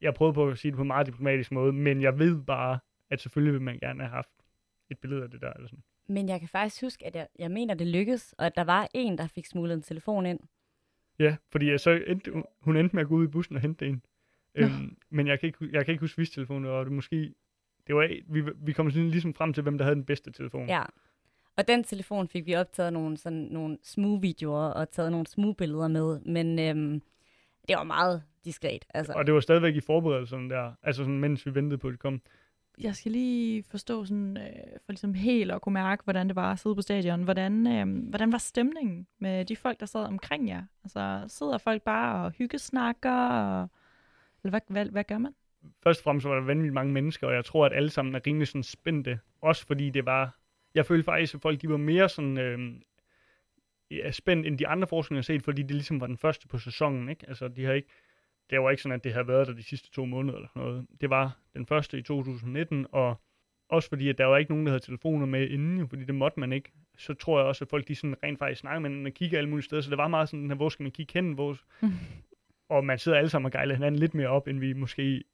jeg 0.00 0.14
prøvede 0.14 0.34
på 0.34 0.48
at 0.48 0.58
sige 0.58 0.70
det 0.70 0.76
på 0.76 0.82
en 0.82 0.86
meget 0.86 1.06
diplomatisk 1.06 1.52
måde, 1.52 1.72
men 1.72 2.02
jeg 2.02 2.18
ved 2.18 2.42
bare, 2.42 2.78
at 3.10 3.20
selvfølgelig 3.20 3.52
vil 3.52 3.62
man 3.62 3.78
gerne 3.78 4.00
have 4.02 4.10
haft 4.10 4.30
et 4.90 4.98
billede 4.98 5.22
af 5.22 5.30
det 5.30 5.40
der. 5.40 5.52
Eller 5.52 5.68
sådan. 5.68 5.82
Men 6.08 6.28
jeg 6.28 6.40
kan 6.40 6.48
faktisk 6.48 6.82
huske, 6.82 7.06
at 7.06 7.16
jeg, 7.16 7.26
jeg 7.38 7.50
mener, 7.50 7.74
det 7.74 7.86
lykkedes, 7.86 8.34
og 8.38 8.46
at 8.46 8.52
der 8.56 8.64
var 8.64 8.88
en, 8.94 9.18
der 9.18 9.26
fik 9.26 9.46
smuglet 9.46 9.74
en 9.74 9.82
telefon 9.82 10.26
ind. 10.26 10.40
Ja, 11.18 11.36
fordi 11.52 11.70
jeg 11.70 11.80
så 11.80 11.90
endte, 12.06 12.32
hun 12.60 12.76
endte 12.76 12.96
med 12.96 13.02
at 13.02 13.08
gå 13.08 13.14
ud 13.14 13.24
i 13.24 13.28
bussen 13.28 13.56
og 13.56 13.62
hente 13.62 13.86
en. 13.86 14.02
Øhm, 14.54 14.96
men 15.10 15.26
jeg 15.26 15.40
kan, 15.40 15.46
ikke, 15.46 15.68
jeg 15.72 15.84
kan 15.84 15.92
ikke 15.92 16.00
huske, 16.00 16.16
hvis 16.16 16.30
telefonen 16.30 16.70
var 16.70 16.84
det 16.84 16.92
måske... 16.92 17.34
Det 17.86 17.94
var, 17.94 18.08
vi, 18.28 18.42
vi 18.56 18.72
kom 18.72 18.90
sådan 18.90 19.08
ligesom 19.08 19.34
frem 19.34 19.52
til, 19.52 19.62
hvem 19.62 19.78
der 19.78 19.84
havde 19.84 19.94
den 19.96 20.04
bedste 20.04 20.32
telefon. 20.32 20.68
Ja. 20.68 20.82
Og 21.58 21.68
den 21.68 21.84
telefon 21.84 22.28
fik 22.28 22.46
vi 22.46 22.54
optaget 22.54 22.92
nogle, 22.92 23.16
sådan, 23.16 23.48
nogle 23.50 23.78
smooth 23.82 24.22
videoer 24.22 24.68
og 24.70 24.90
taget 24.90 25.10
nogle 25.10 25.26
smooth 25.26 25.56
billeder 25.56 25.88
med, 25.88 26.20
men 26.20 26.58
øhm, 26.58 27.02
det 27.68 27.76
var 27.76 27.84
meget 27.84 28.22
diskret. 28.44 28.84
Altså. 28.94 29.12
Og 29.12 29.26
det 29.26 29.34
var 29.34 29.40
stadigvæk 29.40 29.74
i 29.74 29.80
forberedelserne 29.80 30.50
der, 30.50 30.72
altså 30.82 31.02
sådan, 31.02 31.18
mens 31.18 31.46
vi 31.46 31.54
ventede 31.54 31.78
på, 31.78 31.86
at 31.86 31.92
det 31.92 32.00
kom. 32.00 32.20
Jeg 32.80 32.94
skal 32.94 33.12
lige 33.12 33.64
forstå 33.70 34.04
sådan, 34.04 34.36
øh, 34.36 34.78
for 34.84 34.92
ligesom 34.92 35.14
helt 35.14 35.52
at 35.52 35.62
kunne 35.62 35.72
mærke, 35.72 36.04
hvordan 36.04 36.28
det 36.28 36.36
var 36.36 36.52
at 36.52 36.58
sidde 36.58 36.74
på 36.74 36.82
stadion. 36.82 37.22
Hvordan, 37.22 37.66
øh, 37.66 38.08
hvordan 38.08 38.32
var 38.32 38.38
stemningen 38.38 39.06
med 39.18 39.44
de 39.44 39.56
folk, 39.56 39.80
der 39.80 39.86
sad 39.86 40.04
omkring 40.04 40.48
jer? 40.48 40.62
Altså, 40.84 41.24
sidder 41.28 41.58
folk 41.58 41.82
bare 41.82 42.24
og 42.24 42.30
hyggesnakker? 42.30 43.28
Og, 43.28 43.68
eller 44.44 44.50
hvad, 44.50 44.60
hvad, 44.66 44.86
hvad 44.86 45.04
gør 45.04 45.18
man? 45.18 45.34
Først 45.82 46.00
og 46.00 46.04
fremmest 46.04 46.26
var 46.26 46.34
der 46.34 46.42
vanvittigt 46.42 46.74
mange 46.74 46.92
mennesker, 46.92 47.26
og 47.26 47.34
jeg 47.34 47.44
tror, 47.44 47.66
at 47.66 47.72
alle 47.72 47.90
sammen 47.90 48.14
er 48.14 48.20
rimelig 48.26 48.48
sådan 48.48 48.62
spændte. 48.62 49.20
Også 49.40 49.66
fordi 49.66 49.90
det 49.90 50.06
var... 50.06 50.37
Jeg 50.74 50.86
følte 50.86 51.04
faktisk, 51.04 51.34
at 51.34 51.40
folk 51.40 51.62
de 51.62 51.68
var 51.68 51.76
mere 51.76 52.08
sådan... 52.08 52.38
Øh, 52.38 52.80
ja, 53.90 54.10
spændt 54.10 54.46
end 54.46 54.58
de 54.58 54.68
andre 54.68 54.86
forskninger 54.86 55.18
har 55.18 55.22
set, 55.22 55.42
fordi 55.42 55.62
det 55.62 55.70
ligesom 55.70 56.00
var 56.00 56.06
den 56.06 56.16
første 56.16 56.48
på 56.48 56.58
sæsonen. 56.58 57.08
Ikke? 57.08 57.24
Altså, 57.28 57.48
de 57.48 57.64
har 57.64 57.72
ikke, 57.72 57.88
det 58.50 58.60
var 58.60 58.70
ikke 58.70 58.82
sådan, 58.82 58.96
at 58.96 59.04
det 59.04 59.12
havde 59.12 59.28
været 59.28 59.46
der 59.46 59.52
de 59.52 59.62
sidste 59.62 59.90
to 59.90 60.04
måneder 60.04 60.36
eller 60.36 60.48
noget. 60.54 60.86
Det 61.00 61.10
var 61.10 61.38
den 61.54 61.66
første 61.66 61.98
i 61.98 62.02
2019, 62.02 62.86
og 62.92 63.20
også 63.68 63.88
fordi, 63.88 64.08
at 64.08 64.18
der 64.18 64.24
var 64.24 64.36
ikke 64.36 64.50
nogen, 64.52 64.66
der 64.66 64.72
havde 64.72 64.84
telefoner 64.84 65.26
med 65.26 65.48
inden, 65.48 65.88
fordi 65.88 66.04
det 66.04 66.14
måtte 66.14 66.40
man 66.40 66.52
ikke. 66.52 66.72
Så 66.98 67.14
tror 67.14 67.38
jeg 67.38 67.46
også, 67.46 67.64
at 67.64 67.68
folk 67.68 67.88
de 67.88 67.94
sådan 67.94 68.16
rent 68.22 68.38
faktisk 68.38 68.60
snakker 68.60 68.88
med 68.88 69.06
og 69.06 69.12
kigger 69.12 69.38
alle 69.38 69.50
mulige 69.50 69.64
steder. 69.64 69.82
Så 69.82 69.90
det 69.90 69.98
var 69.98 70.08
meget 70.08 70.28
sådan, 70.28 70.56
hvor 70.56 70.68
skal 70.68 70.82
man 70.82 70.92
kigge 70.92 71.12
hen? 71.14 71.32
Hvor... 71.32 71.56
og 72.74 72.84
man 72.84 72.98
sidder 72.98 73.18
alle 73.18 73.30
sammen 73.30 73.46
og 73.46 73.52
gejler 73.52 73.74
hinanden 73.74 73.98
lidt 73.98 74.14
mere 74.14 74.28
op, 74.28 74.48
end 74.48 74.58
vi 74.58 74.72
måske 74.72 75.24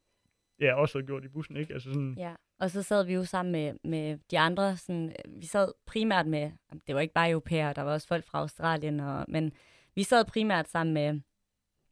ja, 0.59 0.73
også 0.73 0.97
havde 0.97 1.07
gjort 1.07 1.25
i 1.25 1.27
bussen. 1.27 1.57
Ikke? 1.57 1.73
Altså 1.73 1.93
sådan, 1.93 2.15
Ja, 2.17 2.33
og 2.59 2.71
så 2.71 2.83
sad 2.83 3.05
vi 3.05 3.13
jo 3.13 3.25
sammen 3.25 3.51
med, 3.51 3.73
med 3.83 4.17
de 4.31 4.39
andre, 4.39 4.77
sådan, 4.77 5.09
øh, 5.09 5.41
vi 5.41 5.45
sad 5.45 5.71
primært 5.85 6.27
med, 6.27 6.51
det 6.87 6.95
var 6.95 7.01
ikke 7.01 7.13
bare 7.13 7.29
europæere, 7.29 7.73
der 7.73 7.81
var 7.81 7.93
også 7.93 8.07
folk 8.07 8.25
fra 8.25 8.39
Australien, 8.39 8.99
og, 8.99 9.25
men 9.27 9.53
vi 9.95 10.03
sad 10.03 10.25
primært 10.25 10.69
sammen 10.69 10.93
med 10.93 11.21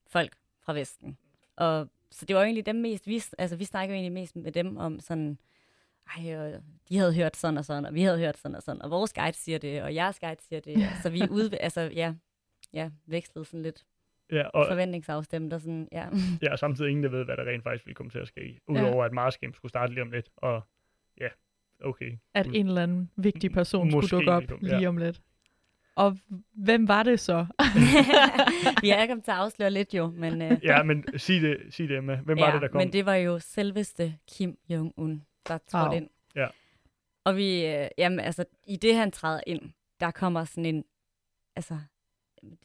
folk 0.08 0.36
fra 0.62 0.74
Vesten. 0.74 1.18
Og, 1.56 1.90
så 2.12 2.26
det 2.26 2.36
var 2.36 2.42
jo 2.42 2.46
egentlig 2.46 2.66
dem 2.66 2.76
mest, 2.76 3.08
vi, 3.08 3.24
altså 3.38 3.56
vi 3.56 3.66
snakkede 3.66 3.96
jo 3.96 4.02
egentlig 4.02 4.22
mest 4.22 4.36
med 4.36 4.52
dem 4.52 4.78
om 4.78 5.00
sådan, 5.00 5.38
ej, 6.18 6.38
og 6.38 6.62
de 6.90 6.98
havde 6.98 7.14
hørt 7.14 7.38
sådan 7.38 7.58
og 7.58 7.66
sådan, 7.66 7.86
og 7.86 7.94
vi 7.94 8.02
havde 8.02 8.20
hørt 8.20 8.38
sådan 8.38 8.56
og 8.56 8.64
sådan, 8.64 8.82
og 8.82 8.90
vores 8.90 9.14
guide 9.14 9.38
siger 9.38 9.58
det, 9.58 9.84
og 9.84 9.96
jeres 9.96 10.20
guide 10.20 10.42
siger 10.42 10.60
det, 10.60 10.88
så 11.04 11.10
vi 11.10 11.22
ud, 11.30 11.58
altså 11.60 11.82
ja, 11.82 12.14
ja, 12.74 12.90
vekslede 13.06 13.46
sådan 13.46 13.62
lidt 13.62 13.86
ja, 14.32 14.48
og, 14.48 14.66
forventningsafstemt 14.70 15.54
og 15.54 15.62
sådan, 15.62 15.88
ja. 15.92 16.08
ja, 16.42 16.52
og 16.52 16.60
samtidig 16.60 16.90
ingen, 16.92 17.04
der 17.04 17.10
ved, 17.10 17.26
hvad 17.26 17.38
der 17.38 17.46
rent 17.46 17.64
faktisk 17.64 17.86
ville 17.86 17.96
komme 17.96 18.10
til 18.10 18.20
at 18.20 18.28
ske. 18.28 18.42
Ja. 18.70 18.72
Udover 18.74 19.06
at 19.06 19.12
Mars 19.12 19.38
Games 19.38 19.56
skulle 19.56 19.70
starte 19.70 19.94
lige 19.94 20.02
om 20.02 20.12
lidt, 20.12 20.30
og 20.38 20.62
ja, 21.22 21.28
okay. 21.84 22.12
At 22.34 22.48
en 22.54 22.68
eller 22.68 22.84
anden 22.84 23.12
vigtig 23.16 23.52
person 23.52 23.92
Måske 23.92 24.08
skulle 24.08 24.26
dukke 24.26 24.32
op 24.32 24.42
lige 24.42 24.60
du- 24.62 24.68
ja. 24.68 24.78
lige 24.78 24.88
om 24.90 24.98
lidt. 24.98 25.22
Og 25.96 26.18
hvem 26.54 26.88
var 26.88 27.04
det 27.04 27.20
så? 27.20 27.46
vi 28.82 28.90
er 28.90 29.08
kommet 29.08 29.24
til 29.24 29.32
at 29.32 29.38
afsløre 29.38 29.72
lidt 29.72 29.94
jo, 29.94 30.08
men... 30.08 30.42
Øh, 30.42 30.58
Ja, 30.64 30.84
men 30.84 31.06
sig 31.18 31.42
det, 31.42 31.58
sig 31.74 31.90
det 31.90 31.98
Emma. 31.98 32.16
Hvem 32.16 32.38
ja, 32.38 32.46
var 32.46 32.52
det, 32.52 32.62
der 32.62 32.68
kom? 32.68 32.78
men 32.82 32.94
det 32.94 33.06
var 33.06 33.16
jo 33.16 33.40
selveste 33.40 34.18
Kim 34.32 34.58
Jong-un, 34.70 35.20
der 35.48 35.58
trådte 35.68 35.88
Wow. 35.90 35.96
ind. 35.98 36.10
Ja. 36.36 36.48
Og 37.26 37.36
vi, 37.36 37.66
øh, 37.66 37.88
jamen 37.98 38.20
altså, 38.20 38.46
i 38.68 38.76
det 38.76 38.96
han 38.96 39.12
træder 39.12 39.42
ind, 39.48 39.62
der 40.00 40.12
kommer 40.12 40.44
sådan 40.46 40.66
en, 40.66 40.84
altså, 41.56 41.78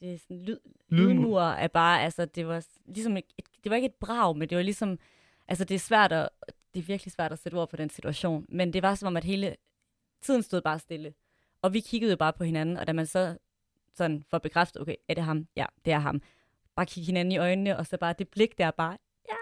det 0.01 0.15
er 0.15 0.19
sådan 0.19 0.43
lyd, 0.43 0.59
Lydmur. 0.89 1.41
af 1.41 1.71
bare, 1.71 2.03
altså, 2.03 2.25
det 2.25 2.47
var 2.47 2.67
ligesom, 2.87 3.17
et, 3.17 3.25
et, 3.39 3.45
det 3.65 3.71
var 3.71 3.77
ikke 3.77 3.87
et 3.87 3.95
brag, 4.01 4.37
men 4.37 4.49
det 4.49 4.57
var 4.57 4.63
ligesom, 4.63 4.99
altså, 5.49 5.65
det 5.65 5.75
er 5.75 5.79
svært 5.79 6.13
at, 6.13 6.29
det 6.75 6.81
er 6.81 6.85
virkelig 6.85 7.13
svært 7.13 7.33
at 7.33 7.39
sætte 7.39 7.57
ord 7.57 7.71
på 7.71 7.77
den 7.77 7.91
situation, 7.91 8.47
men 8.49 8.73
det 8.73 8.83
var 8.83 8.95
som 8.95 9.07
om, 9.07 9.17
at 9.17 9.25
hele 9.25 9.57
tiden 10.23 10.43
stod 10.43 10.61
bare 10.61 10.79
stille. 10.79 11.15
Og 11.63 11.73
vi 11.73 11.81
kiggede 11.81 12.11
jo 12.11 12.17
bare 12.17 12.33
på 12.33 12.45
hinanden, 12.45 12.77
og 12.77 12.87
da 12.87 12.93
man 12.93 13.07
så 13.07 13.39
sådan 13.95 14.25
får 14.31 14.39
bekræftet, 14.39 14.83
okay, 14.83 14.95
er 15.09 15.15
det 15.15 15.25
ham? 15.25 15.47
Ja, 15.57 15.67
det 15.85 15.93
er 15.93 15.99
ham. 15.99 16.23
Bare 16.77 16.87
kigge 16.87 17.07
hinanden 17.07 17.33
i 17.33 17.39
øjnene, 17.39 17.77
og 17.77 17.87
så 17.87 17.97
bare 17.97 18.15
det 18.19 18.29
blik 18.29 18.59
der 18.59 18.71
bare, 18.71 18.97
ja. 19.31 19.35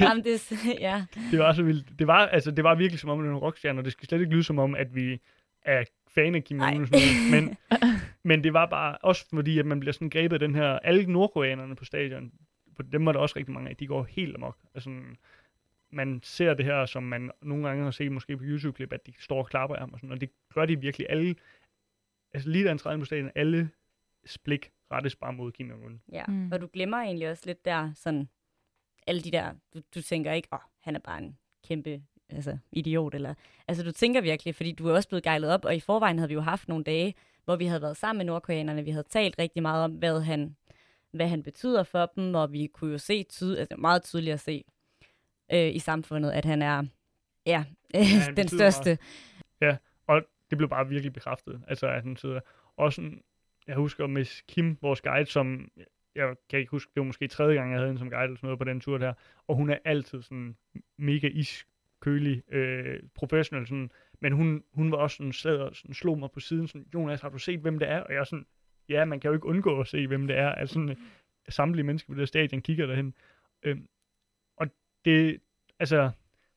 Jamen, 0.00 0.24
det, 0.24 0.52
er 0.52 0.76
ja. 0.80 1.04
Det 1.30 1.38
var 1.38 1.52
så 1.52 1.62
vildt. 1.62 1.98
Det 1.98 2.06
var, 2.06 2.26
altså, 2.26 2.50
det 2.50 2.64
var 2.64 2.74
virkelig 2.74 3.00
som 3.00 3.10
om, 3.10 3.18
det 3.18 3.28
var 3.28 3.36
en 3.36 3.42
rockstjerne, 3.42 3.80
og 3.80 3.84
det 3.84 3.92
skal 3.92 4.08
slet 4.08 4.20
ikke 4.20 4.32
lyde 4.32 4.44
som 4.44 4.58
om, 4.58 4.74
at 4.74 4.94
vi 4.94 5.20
er 5.64 5.84
fan 6.14 6.34
af 6.34 6.44
Kim 6.44 6.56
noget. 6.56 6.90
Men, 7.30 7.56
men 8.24 8.44
det 8.44 8.52
var 8.52 8.66
bare 8.66 8.98
også 8.98 9.28
fordi, 9.28 9.58
at 9.58 9.66
man 9.66 9.80
bliver 9.80 9.92
sådan 9.92 10.10
grebet 10.10 10.32
af 10.32 10.40
den 10.40 10.54
her, 10.54 10.78
alle 10.78 11.06
nordkoreanerne 11.06 11.76
på 11.76 11.84
stadion, 11.84 12.32
for 12.76 12.82
dem 12.82 13.06
var 13.06 13.12
der 13.12 13.20
også 13.20 13.36
rigtig 13.36 13.54
mange 13.54 13.70
af, 13.70 13.76
de 13.76 13.86
går 13.86 14.04
helt 14.04 14.34
amok. 14.34 14.58
Altså, 14.74 15.00
man 15.90 16.20
ser 16.22 16.54
det 16.54 16.64
her, 16.64 16.86
som 16.86 17.02
man 17.02 17.30
nogle 17.42 17.68
gange 17.68 17.84
har 17.84 17.90
set 17.90 18.12
måske 18.12 18.36
på 18.36 18.44
YouTube-klip, 18.44 18.92
at 18.92 19.06
de 19.06 19.12
står 19.18 19.38
og 19.38 19.46
klapper 19.46 19.76
af 19.76 19.80
ham 19.82 19.92
og 19.92 19.98
sådan, 19.98 20.12
og 20.12 20.20
det 20.20 20.30
gør 20.54 20.66
de 20.66 20.80
virkelig 20.80 21.06
alle, 21.10 21.34
altså 22.34 22.48
lige 22.48 22.64
da 22.64 22.68
han 22.68 22.78
træder 22.78 22.98
på 22.98 23.04
stadion, 23.04 23.30
alle 23.34 23.70
blik 24.44 24.70
rettes 24.92 25.16
bare 25.16 25.32
mod 25.32 25.52
Kim 25.52 25.70
Jong-un. 25.70 25.98
Ja, 26.12 26.24
mm. 26.28 26.52
og 26.52 26.60
du 26.60 26.68
glemmer 26.72 26.96
egentlig 26.96 27.30
også 27.30 27.42
lidt 27.46 27.64
der, 27.64 27.92
sådan, 27.94 28.28
alle 29.06 29.20
de 29.20 29.30
der, 29.30 29.54
du, 29.74 29.80
du 29.94 30.02
tænker 30.02 30.32
ikke, 30.32 30.48
åh, 30.52 30.56
oh, 30.56 30.62
han 30.80 30.96
er 30.96 31.00
bare 31.00 31.18
en 31.18 31.38
kæmpe 31.64 32.02
altså, 32.28 32.58
idiot, 32.72 33.14
eller, 33.14 33.34
altså 33.68 33.84
du 33.84 33.92
tænker 33.92 34.20
virkelig, 34.20 34.54
fordi 34.54 34.72
du 34.72 34.88
er 34.88 34.94
også 34.94 35.08
blevet 35.08 35.24
gejlet 35.24 35.50
op, 35.50 35.64
og 35.64 35.76
i 35.76 35.80
forvejen 35.80 36.18
havde 36.18 36.28
vi 36.28 36.34
jo 36.34 36.40
haft 36.40 36.68
nogle 36.68 36.84
dage, 36.84 37.14
hvor 37.44 37.56
vi 37.56 37.66
havde 37.66 37.82
været 37.82 37.96
sammen 37.96 38.18
med 38.18 38.24
nordkoreanerne, 38.26 38.84
vi 38.84 38.90
havde 38.90 39.06
talt 39.10 39.38
rigtig 39.38 39.62
meget 39.62 39.84
om, 39.84 39.92
hvad 39.92 40.20
han, 40.20 40.56
hvad 41.10 41.28
han 41.28 41.42
betyder 41.42 41.82
for 41.82 42.12
dem, 42.16 42.34
og 42.34 42.52
vi 42.52 42.66
kunne 42.66 42.92
jo 42.92 42.98
se 42.98 43.22
tyd, 43.22 43.56
altså 43.56 43.76
meget 43.76 44.02
tydeligt 44.02 44.34
at 44.34 44.40
se 44.40 44.64
øh, 45.52 45.74
i 45.74 45.78
samfundet, 45.78 46.30
at 46.30 46.44
han 46.44 46.62
er, 46.62 46.82
ja, 47.46 47.64
han 47.94 48.36
den 48.36 48.48
største. 48.48 48.98
Og 50.06 50.22
det 50.50 50.58
blev 50.58 50.68
bare 50.68 50.88
virkelig 50.88 51.12
bekræftet. 51.12 51.62
Altså, 51.68 51.86
at 51.86 52.02
han 52.02 52.16
sidder 52.16 52.40
også 52.76 52.96
sådan, 52.96 53.22
jeg 53.66 53.76
husker 53.76 54.06
Miss 54.06 54.44
Kim, 54.48 54.78
vores 54.80 55.00
guide, 55.00 55.26
som, 55.26 55.70
jeg 56.14 56.34
kan 56.50 56.58
ikke 56.58 56.70
huske, 56.70 56.90
det 56.94 57.00
var 57.00 57.06
måske 57.06 57.28
tredje 57.28 57.54
gang, 57.54 57.70
jeg 57.70 57.78
havde 57.78 57.88
hende 57.88 57.98
som 57.98 58.10
guide 58.10 58.24
eller 58.24 58.36
sådan 58.36 58.46
noget 58.46 58.58
på 58.58 58.64
den 58.64 58.80
tur 58.80 58.98
der, 58.98 59.12
og 59.48 59.56
hun 59.56 59.70
er 59.70 59.78
altid 59.84 60.22
sådan 60.22 60.56
mega 60.96 61.28
iskølig, 61.32 62.52
øh, 62.52 63.02
professionel, 63.14 63.66
sådan, 63.66 63.90
men 64.22 64.32
hun, 64.32 64.64
hun 64.72 64.90
var 64.90 64.96
også 64.96 65.16
sådan, 65.16 65.32
sad 65.32 65.56
og 65.56 65.76
sådan, 65.76 65.94
slog 65.94 66.18
mig 66.18 66.30
på 66.30 66.40
siden, 66.40 66.68
sådan, 66.68 66.86
Jonas, 66.94 67.20
har 67.20 67.28
du 67.28 67.38
set, 67.38 67.60
hvem 67.60 67.78
det 67.78 67.88
er? 67.88 68.00
Og 68.00 68.12
jeg 68.12 68.20
er 68.20 68.24
sådan, 68.24 68.46
ja, 68.88 69.04
man 69.04 69.20
kan 69.20 69.28
jo 69.28 69.34
ikke 69.34 69.46
undgå 69.46 69.80
at 69.80 69.86
se, 69.86 70.06
hvem 70.06 70.26
det 70.26 70.38
er. 70.38 70.48
Altså 70.48 70.74
sådan, 70.74 70.96
samtlige 71.48 71.84
mennesker 71.84 72.14
på 72.14 72.20
det 72.20 72.28
stadion 72.28 72.62
kigger 72.62 72.86
derhen. 72.86 73.14
Øhm, 73.62 73.88
og 74.56 74.66
det, 75.04 75.40
altså, 75.78 76.10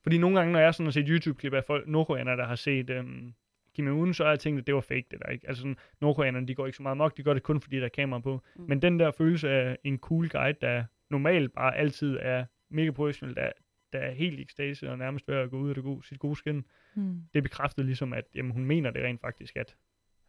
fordi 0.03 0.17
nogle 0.17 0.37
gange, 0.37 0.53
når 0.53 0.59
jeg 0.59 0.73
sådan 0.73 0.85
har 0.85 0.91
set 0.91 1.07
YouTube-klip 1.07 1.53
af 1.53 1.63
folk, 1.63 1.87
nordkoreanere, 1.87 2.37
der 2.37 2.45
har 2.45 2.55
set 2.55 2.89
øhm, 2.89 3.33
Kim 3.75 3.87
Jong-un, 3.87 4.13
så 4.13 4.23
har 4.23 4.31
jeg 4.31 4.39
tænkt, 4.39 4.59
at 4.59 4.67
det 4.67 4.75
var 4.75 4.81
fake, 4.81 5.05
det 5.11 5.19
der, 5.25 5.31
ikke? 5.31 5.47
Altså 5.47 5.61
sådan, 5.61 5.77
nordkoreanerne, 6.01 6.47
de 6.47 6.55
går 6.55 6.65
ikke 6.65 6.77
så 6.77 6.83
meget 6.83 6.97
mok, 6.97 7.17
de 7.17 7.23
gør 7.23 7.33
det 7.33 7.43
kun, 7.43 7.61
fordi 7.61 7.77
der 7.77 7.85
er 7.85 7.89
kamera 7.89 8.19
på. 8.19 8.43
Mm. 8.55 8.65
Men 8.67 8.81
den 8.81 8.99
der 8.99 9.11
følelse 9.11 9.49
af 9.49 9.77
en 9.83 9.97
cool 9.97 10.29
guide, 10.29 10.57
der 10.61 10.83
normalt 11.09 11.53
bare 11.53 11.75
altid 11.75 12.17
er 12.21 12.45
mega 12.69 12.91
professionel, 12.91 13.35
der, 13.35 13.51
der 13.95 14.01
er 14.01 14.11
helt 14.13 14.39
i 14.39 14.41
ekstase 14.41 14.91
og 14.91 14.97
nærmest 14.97 15.27
ved 15.27 15.35
at 15.35 15.49
gå 15.49 15.57
ud 15.57 15.69
af 15.69 15.75
det 15.75 15.83
gode, 15.83 16.07
sit 16.07 16.19
gode 16.19 16.35
skin, 16.35 16.65
Mm. 16.95 17.21
det 17.33 17.43
bekræftede 17.43 17.85
ligesom, 17.85 18.13
at 18.13 18.25
jamen, 18.35 18.51
hun 18.51 18.65
mener 18.65 18.91
det 18.91 19.03
rent 19.03 19.21
faktisk, 19.21 19.55
at 19.57 19.75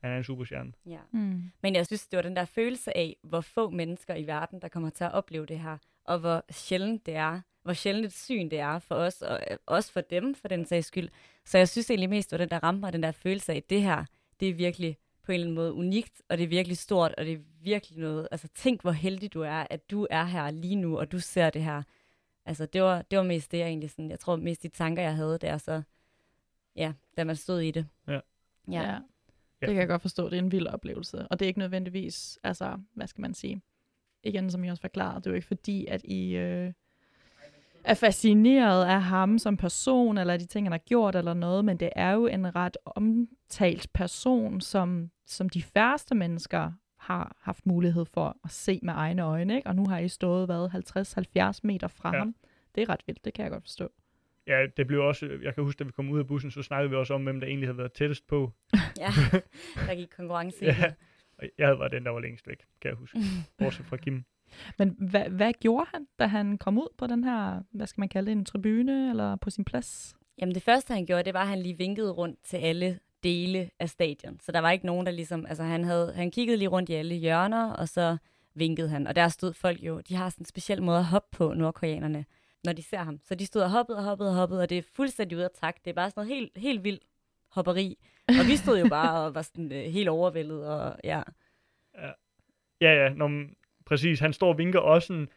han 0.03 0.11
er 0.13 0.17
en 0.17 0.25
superstjerne. 0.25 0.73
Ja. 0.87 0.99
Mm. 1.13 1.43
Men 1.63 1.75
jeg 1.75 1.87
synes, 1.87 2.09
det 2.09 2.17
var 2.17 2.23
den 2.23 2.37
der 2.37 2.45
følelse 2.45 2.97
af, 2.97 3.17
hvor 3.23 3.41
få 3.41 3.71
mennesker 3.71 4.15
i 4.15 4.27
verden, 4.27 4.63
der 4.63 4.69
kommer 4.69 4.91
til 4.91 5.05
at 5.05 5.13
opleve 5.13 5.47
det 5.47 5.59
her, 5.59 5.79
og 6.05 6.19
hvor 6.19 6.45
sjældent 6.51 7.07
det 7.07 7.15
er, 7.15 7.41
hvor 7.63 7.73
sjældent 7.73 8.07
et 8.07 8.13
syn 8.13 8.49
det 8.51 8.59
er 8.59 8.79
for 8.79 8.95
os, 8.95 9.23
og 9.23 9.41
øh, 9.51 9.57
også 9.67 9.93
for 9.93 10.01
dem, 10.01 10.35
for 10.35 10.49
den 10.49 10.65
sags 10.67 10.87
skyld. 10.87 11.09
Så 11.45 11.59
jeg 11.59 11.69
synes 11.69 11.91
egentlig 11.91 12.11
mest, 12.11 12.31
det 12.31 12.39
var 12.39 12.45
den 12.45 12.51
der 12.51 12.59
ramte 12.63 12.81
mig, 12.81 12.93
den 12.93 13.03
der 13.03 13.13
følelse 13.13 13.53
af, 13.53 13.63
det 13.63 13.83
her, 13.83 14.05
det 14.41 14.49
er 14.49 14.55
virkelig 14.55 14.97
på 15.23 15.33
en 15.33 15.35
eller 15.35 15.45
anden 15.45 15.55
måde 15.55 15.73
unikt, 15.73 16.23
og 16.29 16.39
det 16.39 16.45
er 16.45 16.49
virkelig 16.49 16.77
stort, 16.79 17.15
og 17.19 17.25
det 17.25 17.33
er 17.33 17.39
virkelig 17.63 17.99
noget, 17.99 18.29
altså 18.31 18.49
tænk, 18.49 18.83
hvor 18.83 18.93
heldig 18.93 19.35
du 19.35 19.41
er, 19.43 19.67
at 19.71 19.91
du 19.91 20.07
er 20.11 20.25
her 20.25 20.51
lige 20.51 20.77
nu, 20.77 20.99
og 20.99 21.13
du 21.13 21.19
ser 21.21 21.51
det 21.51 21.63
her. 21.65 21.83
Altså 22.47 22.67
det 22.67 22.83
var, 22.83 23.03
det 23.03 23.19
var 23.19 23.25
mest 23.25 23.53
det, 23.53 23.59
jeg 23.59 23.67
egentlig 23.67 23.91
sådan, 23.91 24.11
jeg 24.11 24.19
tror 24.19 24.37
mest 24.37 24.63
de 24.63 24.69
tanker, 24.69 25.03
jeg 25.03 25.17
havde 25.17 25.39
der, 25.39 25.59
så 25.59 25.83
ja, 26.77 26.93
da 27.17 27.25
man 27.25 27.37
stod 27.37 27.61
i 27.61 27.71
det. 27.71 27.87
Ja. 28.09 28.21
Ja. 28.71 28.83
Ja. 28.83 28.99
Det 29.61 29.69
kan 29.69 29.77
jeg 29.77 29.89
godt 29.89 30.03
forstå. 30.03 30.25
Det 30.29 30.35
er 30.35 30.43
en 30.43 30.53
vild 30.53 30.67
oplevelse. 30.67 31.29
Og 31.29 31.39
det 31.39 31.47
er 31.47 31.49
ikke 31.49 31.59
nødvendigvis, 31.59 32.39
altså, 32.43 32.79
hvad 32.95 33.07
skal 33.07 33.23
man 33.23 33.35
sige? 33.35 33.63
Igen, 34.23 34.51
som 34.51 34.65
I 34.65 34.69
også 34.69 34.81
forklarede, 34.81 35.17
det 35.17 35.27
er 35.27 35.31
jo 35.31 35.35
ikke 35.35 35.47
fordi, 35.47 35.87
at 35.87 36.05
I, 36.05 36.37
øh, 36.37 36.73
er 37.85 37.95
fascineret 37.95 38.85
af 38.85 39.03
ham 39.03 39.39
som 39.39 39.57
person, 39.57 40.19
eller 40.19 40.37
de 40.37 40.47
ting, 40.47 40.67
han 40.67 40.73
har 40.73 40.79
gjort, 40.79 41.17
eller 41.17 41.35
noget, 41.35 41.65
men 41.65 41.77
det 41.77 41.91
er 41.97 42.11
jo 42.11 42.27
en 42.27 42.57
ret 42.57 42.77
omtalt 42.85 43.93
person, 43.93 44.61
som, 44.61 45.11
som 45.27 45.49
de 45.49 45.63
færreste 45.63 46.15
mennesker 46.15 46.73
har 47.07 47.37
haft 47.41 47.67
mulighed 47.67 48.05
for 48.05 48.37
at 48.45 48.51
se 48.51 48.81
med 48.83 48.93
egne 48.97 49.23
øjne, 49.23 49.57
ikke? 49.57 49.69
og 49.69 49.77
nu 49.77 49.87
har 49.89 49.99
I 49.99 50.09
stået, 50.09 50.47
hvad, 50.47 50.69
50-70 51.55 51.61
meter 51.63 51.89
fra 51.89 52.13
Ja. 52.15 52.19
ham. 52.19 52.35
Det 52.75 52.83
er 52.83 52.89
ret 52.89 53.01
vildt, 53.07 53.25
det 53.25 53.35
kan 53.35 53.43
jeg 53.43 53.51
godt 53.53 53.63
forstå. 53.63 53.89
Ja, 54.47 54.67
det 54.77 54.87
blev 54.87 55.01
også, 55.01 55.39
jeg 55.43 55.55
kan 55.55 55.65
huske, 55.65 55.79
da 55.79 55.85
vi 55.85 55.91
kom 55.93 56.11
ud 56.11 56.19
af 56.19 56.27
bussen, 56.27 56.51
så 56.51 56.63
snakkede 56.63 56.91
vi 56.91 56.97
også 56.97 57.15
om, 57.15 57.23
hvem 57.25 57.41
der 57.41 57.47
egentlig 57.47 57.69
havde 57.69 57.79
været 57.79 57.93
tættest 57.93 58.27
på. 58.27 58.53
Ja, 58.99 59.09
der 59.87 59.95
gik 59.95 60.09
konkurrence 60.17 60.65
i 60.65 60.67
Ja. 60.69 60.93
jeg 61.59 61.67
havde 61.67 61.79
været 61.79 61.93
den, 61.93 62.05
der 62.05 62.11
var 62.11 62.21
længst 62.21 62.47
væk, 62.49 62.59
kan 62.81 62.89
jeg 62.89 62.97
huske. 62.97 63.19
Bortset 63.59 63.87
fra 63.87 63.97
Kim. 63.97 64.25
Men 64.79 64.97
hvad, 64.99 65.29
hvad 65.31 65.53
gjorde 65.61 65.87
han, 65.95 66.07
da 66.19 66.27
han 66.27 66.59
kom 66.59 66.79
ud 66.79 66.89
på 66.99 67.07
den 67.07 67.25
her, 67.25 67.63
hvad 67.71 67.87
skal 67.87 68.01
man 68.03 68.09
kalde 68.09 68.27
det, 68.31 68.39
en 68.39 68.45
tribune, 68.45 69.11
eller 69.11 69.37
på 69.37 69.51
sin 69.51 69.65
plads? 69.65 70.17
Jamen 70.39 70.55
det 70.55 70.63
første, 70.63 70.95
han 70.95 71.07
gjorde, 71.07 71.23
det 71.25 71.35
var, 71.35 71.43
at 71.43 71.49
han 71.49 71.59
lige 71.63 71.79
vinkede 71.79 72.11
rundt 72.13 72.39
til 72.45 72.57
alle 72.57 72.99
dele 73.23 73.71
af 73.81 73.89
stadion. 73.91 74.41
Så 74.41 74.53
der 74.53 74.61
var 74.61 74.71
ikke 74.71 74.87
nogen, 74.87 75.07
der 75.07 75.13
ligesom... 75.13 75.47
Altså 75.47 75.63
han, 75.63 75.85
havde, 75.85 76.13
han 76.15 76.31
kiggede 76.31 76.57
lige 76.59 76.69
rundt 76.69 76.89
i 76.89 76.93
alle 76.95 77.15
hjørner, 77.15 77.73
og 77.73 77.89
så 77.89 78.17
vinkede 78.55 78.89
han. 78.89 79.07
Og 79.07 79.17
der 79.17 79.29
stod 79.29 79.53
folk 79.53 79.83
jo... 79.83 80.01
De 80.01 80.15
har 80.15 80.31
sådan 80.31 80.43
en 80.43 80.47
speciel 80.47 80.83
måde 80.83 80.99
at 80.99 81.05
hoppe 81.05 81.37
på, 81.37 81.55
nordkoreanerne, 81.55 82.25
når 82.65 82.73
de 82.73 82.83
ser 82.83 82.99
ham. 82.99 83.21
Så 83.25 83.35
de 83.35 83.47
stod 83.47 83.63
og 83.63 83.71
hoppede 83.71 83.99
og 83.99 84.05
hoppede 84.05 84.31
og 84.31 84.35
hoppede, 84.37 84.63
og 84.63 84.71
det 84.71 84.79
er 84.79 84.83
fuldstændig 84.95 85.37
ude 85.37 85.45
af 85.45 85.51
takt. 85.61 85.85
Det 85.85 85.91
er 85.91 85.95
bare 85.95 86.11
sådan 86.11 86.27
noget 86.27 86.35
helt, 86.41 86.59
helt 86.59 86.85
vildt 86.85 87.03
hopperi. 87.49 87.99
Og 88.29 88.47
vi 88.47 88.57
stod 88.57 88.79
jo 88.81 88.89
bare 88.99 89.21
og 89.27 89.35
var 89.35 89.43
sådan 89.43 89.73
øh, 89.73 89.83
helt 89.85 90.09
overvældet, 90.09 90.67
og 90.67 90.97
ja... 91.05 91.23
Ja, 92.81 93.05
ja, 93.05 93.09
når, 93.15 93.29
man- 93.29 93.55
præcis. 93.87 94.21
Han 94.21 94.33
står 94.33 94.49
og 94.49 94.59
vinker 94.59 94.79
også 94.79 95.07
sådan, 95.07 95.29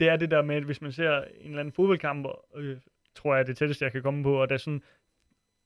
det 0.00 0.08
er 0.08 0.16
det 0.16 0.30
der 0.30 0.42
med, 0.42 0.56
at 0.56 0.62
hvis 0.64 0.80
man 0.80 0.92
ser 0.92 1.16
en 1.40 1.46
eller 1.46 1.60
anden 1.60 1.72
fodboldkamp, 1.72 2.26
og, 2.26 2.44
øh, 2.56 2.80
tror 3.14 3.34
jeg 3.34 3.40
er 3.40 3.44
det 3.46 3.56
tætteste, 3.56 3.84
jeg 3.84 3.92
kan 3.92 4.02
komme 4.02 4.22
på, 4.22 4.42
og 4.42 4.48
der 4.48 4.54
er 4.54 4.58
sådan 4.58 4.82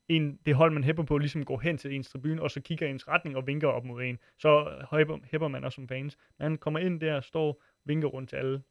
en, 0.08 0.38
det 0.46 0.54
hold, 0.54 0.72
man 0.72 0.84
hæpper 0.84 1.02
på, 1.02 1.18
ligesom 1.18 1.44
går 1.44 1.58
hen 1.58 1.78
til 1.78 1.94
ens 1.94 2.10
tribune, 2.10 2.42
og 2.42 2.50
så 2.50 2.60
kigger 2.60 2.86
i 2.86 2.90
ens 2.90 3.08
retning 3.08 3.36
og 3.36 3.46
vinker 3.46 3.68
op 3.68 3.84
mod 3.84 4.02
en. 4.02 4.18
Så 4.38 4.82
hæpper, 4.96 5.18
hæpper 5.24 5.48
man 5.48 5.64
også 5.64 5.74
som 5.76 5.88
fans. 5.88 6.18
Men 6.38 6.58
kommer 6.58 6.80
ind 6.80 7.00
der, 7.00 7.20
står, 7.20 7.62
vinker 7.84 8.08
rundt 8.08 8.28
til 8.30 8.36
alle. 8.36 8.62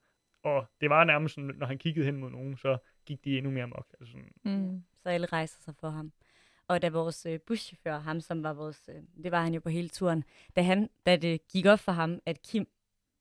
Og 0.44 0.66
det 0.82 0.90
var 0.90 1.04
nærmest 1.04 1.36
sådan, 1.36 1.52
når 1.58 1.66
han 1.68 1.78
kiggede 1.78 2.06
hen 2.06 2.18
mod 2.18 2.30
nogen, 2.30 2.58
så 2.58 2.78
gik 3.06 3.26
de 3.26 3.38
endnu 3.38 3.52
mere 3.52 3.68
mok. 3.68 3.88
Altså 4.00 4.12
sådan, 4.12 4.32
Mm. 4.44 4.84
så 5.04 5.10
alle 5.10 5.28
rejser 5.28 5.62
sig 5.62 5.76
for 5.80 5.90
ham. 5.90 6.12
Og 6.68 6.82
da 6.82 6.90
vores 6.90 7.26
øh, 7.26 7.40
buschauffør, 7.40 7.98
ham 8.00 8.22
som 8.22 8.44
var 8.44 8.54
vores, 8.54 8.90
øh, 8.96 9.24
det 9.24 9.32
var 9.32 9.44
han 9.44 9.54
jo 9.54 9.60
på 9.60 9.70
hele 9.70 9.90
turen, 9.90 10.24
da, 10.56 10.62
han, 10.62 10.90
da 11.06 11.16
det 11.16 11.48
gik 11.48 11.66
op 11.66 11.80
for 11.80 11.92
ham, 11.92 12.20
at 12.26 12.42
Kim 12.42 12.68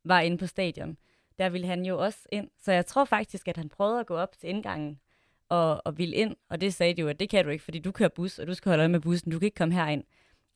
var 0.05 0.21
inde 0.21 0.39
på 0.39 0.47
stadion, 0.47 0.97
der 1.39 1.49
ville 1.49 1.67
han 1.67 1.85
jo 1.85 1.99
også 1.99 2.29
ind. 2.33 2.51
Så 2.59 2.73
jeg 2.73 2.87
tror 2.87 3.05
faktisk, 3.05 3.49
at 3.49 3.57
han 3.57 3.69
prøvede 3.69 4.01
at 4.01 4.07
gå 4.07 4.17
op 4.17 4.33
til 4.39 4.49
indgangen 4.49 5.01
og, 5.49 5.83
og 5.87 5.99
ville 5.99 6.17
ind, 6.17 6.37
og 6.51 6.61
det 6.61 6.75
sagde 6.75 6.95
de 6.95 7.01
jo, 7.01 7.09
at 7.09 7.21
det 7.21 7.29
kan 7.29 7.45
du 7.45 7.51
ikke, 7.51 7.65
fordi 7.65 7.79
du 7.79 7.93
kører 7.93 8.09
bus, 8.09 8.39
og 8.39 8.47
du 8.47 8.55
skal 8.55 8.71
holde 8.71 8.81
øje 8.81 8.89
med 8.89 9.01
bussen, 9.01 9.33
du 9.33 9.39
kan 9.39 9.47
ikke 9.47 9.55
komme 9.55 9.75
herind. 9.75 10.05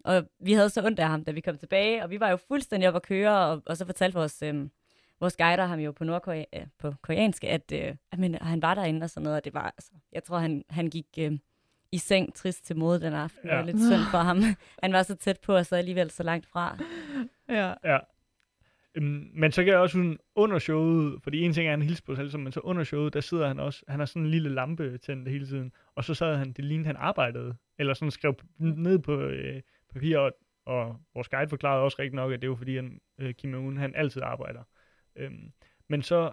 Og 0.05 0.25
vi 0.41 0.53
havde 0.53 0.71
så 0.71 0.87
ondt 0.87 0.99
af 0.99 1.09
ham, 1.09 1.25
da 1.25 1.31
vi 1.31 1.41
kom 1.41 1.59
tilbage, 1.59 2.03
og 2.03 2.11
vi 2.11 2.21
var 2.21 2.31
jo 2.31 2.37
fuldstændig 2.37 2.89
op 2.89 2.97
at 2.97 3.03
køre, 3.03 3.39
og, 3.39 3.63
og 3.67 3.77
så 3.77 3.87
fortalte 3.87 4.19
vores, 4.19 4.43
øh, 4.43 4.69
vores 5.21 5.37
guider 5.37 5.67
ham 5.67 5.79
jo 5.79 5.93
på, 5.93 6.05
nordkorea, 6.05 6.45
øh, 6.55 6.67
på 6.79 6.95
koreansk, 7.03 7.45
at, 7.45 7.73
øh, 7.73 7.95
at 8.13 8.19
men, 8.19 8.35
han 8.35 8.63
var 8.63 8.75
derinde 8.75 9.05
og 9.05 9.11
sådan 9.11 9.25
noget, 9.25 9.37
og 9.37 9.45
det 9.45 9.55
var, 9.55 9.65
altså, 9.65 9.91
jeg 10.13 10.25
tror, 10.25 10.39
han, 10.39 10.65
han 10.71 10.91
gik 10.91 11.07
øh, 11.19 11.39
i 11.93 11.99
seng 11.99 12.35
trist 12.35 12.65
til 12.67 12.77
mode 12.77 13.01
den 13.01 13.13
aften, 13.13 13.49
ja. 13.49 13.55
Ja. 13.55 13.61
og 13.61 13.67
lidt 13.67 13.77
synd 13.77 14.11
for 14.11 14.19
ham. 14.19 14.43
Han 14.83 14.93
var 14.93 15.03
så 15.03 15.15
tæt 15.15 15.41
på, 15.41 15.57
og 15.57 15.67
så 15.67 15.77
alligevel 15.77 16.11
så 16.11 16.23
langt 16.23 16.47
fra. 16.47 16.79
Ja. 17.49 17.75
Ja. 17.85 17.99
Øhm, 18.95 19.31
men 19.35 19.53
så 19.53 19.65
kan 19.65 19.73
jeg 19.73 19.81
også 19.81 19.93
sådan 19.93 20.19
under 20.35 20.59
showet, 20.59 21.23
fordi 21.23 21.41
en 21.41 21.53
ting 21.53 21.67
er, 21.67 21.73
at 21.73 21.79
han 21.79 21.87
hilser 21.87 22.03
på 22.07 22.15
sig 22.15 22.31
selv, 22.31 22.43
men 22.43 22.53
så 22.53 22.61
under 22.61 22.85
showet, 22.85 23.15
der 23.15 23.21
sidder 23.21 23.49
han 23.49 23.59
også, 23.59 23.85
han 23.89 23.99
har 23.99 24.07
sådan 24.07 24.23
en 24.23 24.31
lille 24.31 24.49
lampe 24.49 24.99
tændt 24.99 25.29
hele 25.29 25.47
tiden, 25.47 25.73
og 25.95 26.05
så 26.05 26.15
sad 26.15 26.37
han, 26.37 26.53
det 26.53 26.65
lignede 26.65 26.87
han 26.87 26.97
arbejdede, 26.97 27.57
eller 27.79 27.95
sådan 27.95 28.11
skrev 28.11 28.35
ned 28.59 28.99
på 28.99 29.21
øh, 29.21 29.63
papir, 29.93 30.19
og, 30.19 30.33
og 30.67 30.97
vores 31.15 31.29
guide 31.29 31.49
forklarede 31.49 31.83
også 31.83 31.97
rigtig 31.99 32.15
nok, 32.15 32.33
at 32.33 32.43
det 32.43 32.51
var 32.51 32.57
fordi, 32.57 32.77
han, 32.77 33.01
øh, 33.19 33.35
Kim 33.35 33.55
Jong-un, 33.55 33.79
han 33.79 33.95
altid 33.95 34.23
arbejder. 34.23 34.63
Øhm, 35.17 35.53
men 35.89 36.03
så 36.03 36.33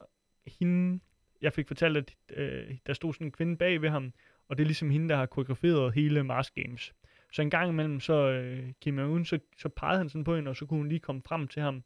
hende, 0.60 1.00
jeg 1.41 1.54
fik 1.54 1.67
fortalt, 1.67 1.98
at 1.98 2.15
øh, 2.38 2.78
der 2.86 2.93
stod 2.93 3.13
sådan 3.13 3.28
en 3.28 3.32
kvinde 3.32 3.58
bag 3.58 3.82
ved 3.82 3.89
ham, 3.89 4.13
og 4.50 4.58
det 4.58 4.63
er 4.63 4.67
ligesom 4.67 4.89
hende, 4.89 5.10
der 5.10 5.15
har 5.15 5.26
koreograferet 5.26 5.93
hele 5.93 6.24
Mars 6.24 6.52
Games. 6.52 6.93
Så 7.32 7.41
en 7.41 7.50
gang 7.50 7.70
imellem, 7.70 8.00
så 8.00 8.13
øh, 8.13 8.72
Kim 8.82 9.00
Jong-un, 9.00 9.24
så, 9.24 9.39
så 9.58 9.70
pegede 9.70 9.98
han 9.98 10.10
sådan 10.10 10.24
på 10.24 10.36
hende, 10.36 10.50
og 10.50 10.56
så 10.56 10.65
kunne 10.65 10.78
hun 10.78 10.89
lige 10.89 11.00
komme 11.00 11.22
frem 11.26 11.48
til 11.48 11.62
ham, 11.62 11.84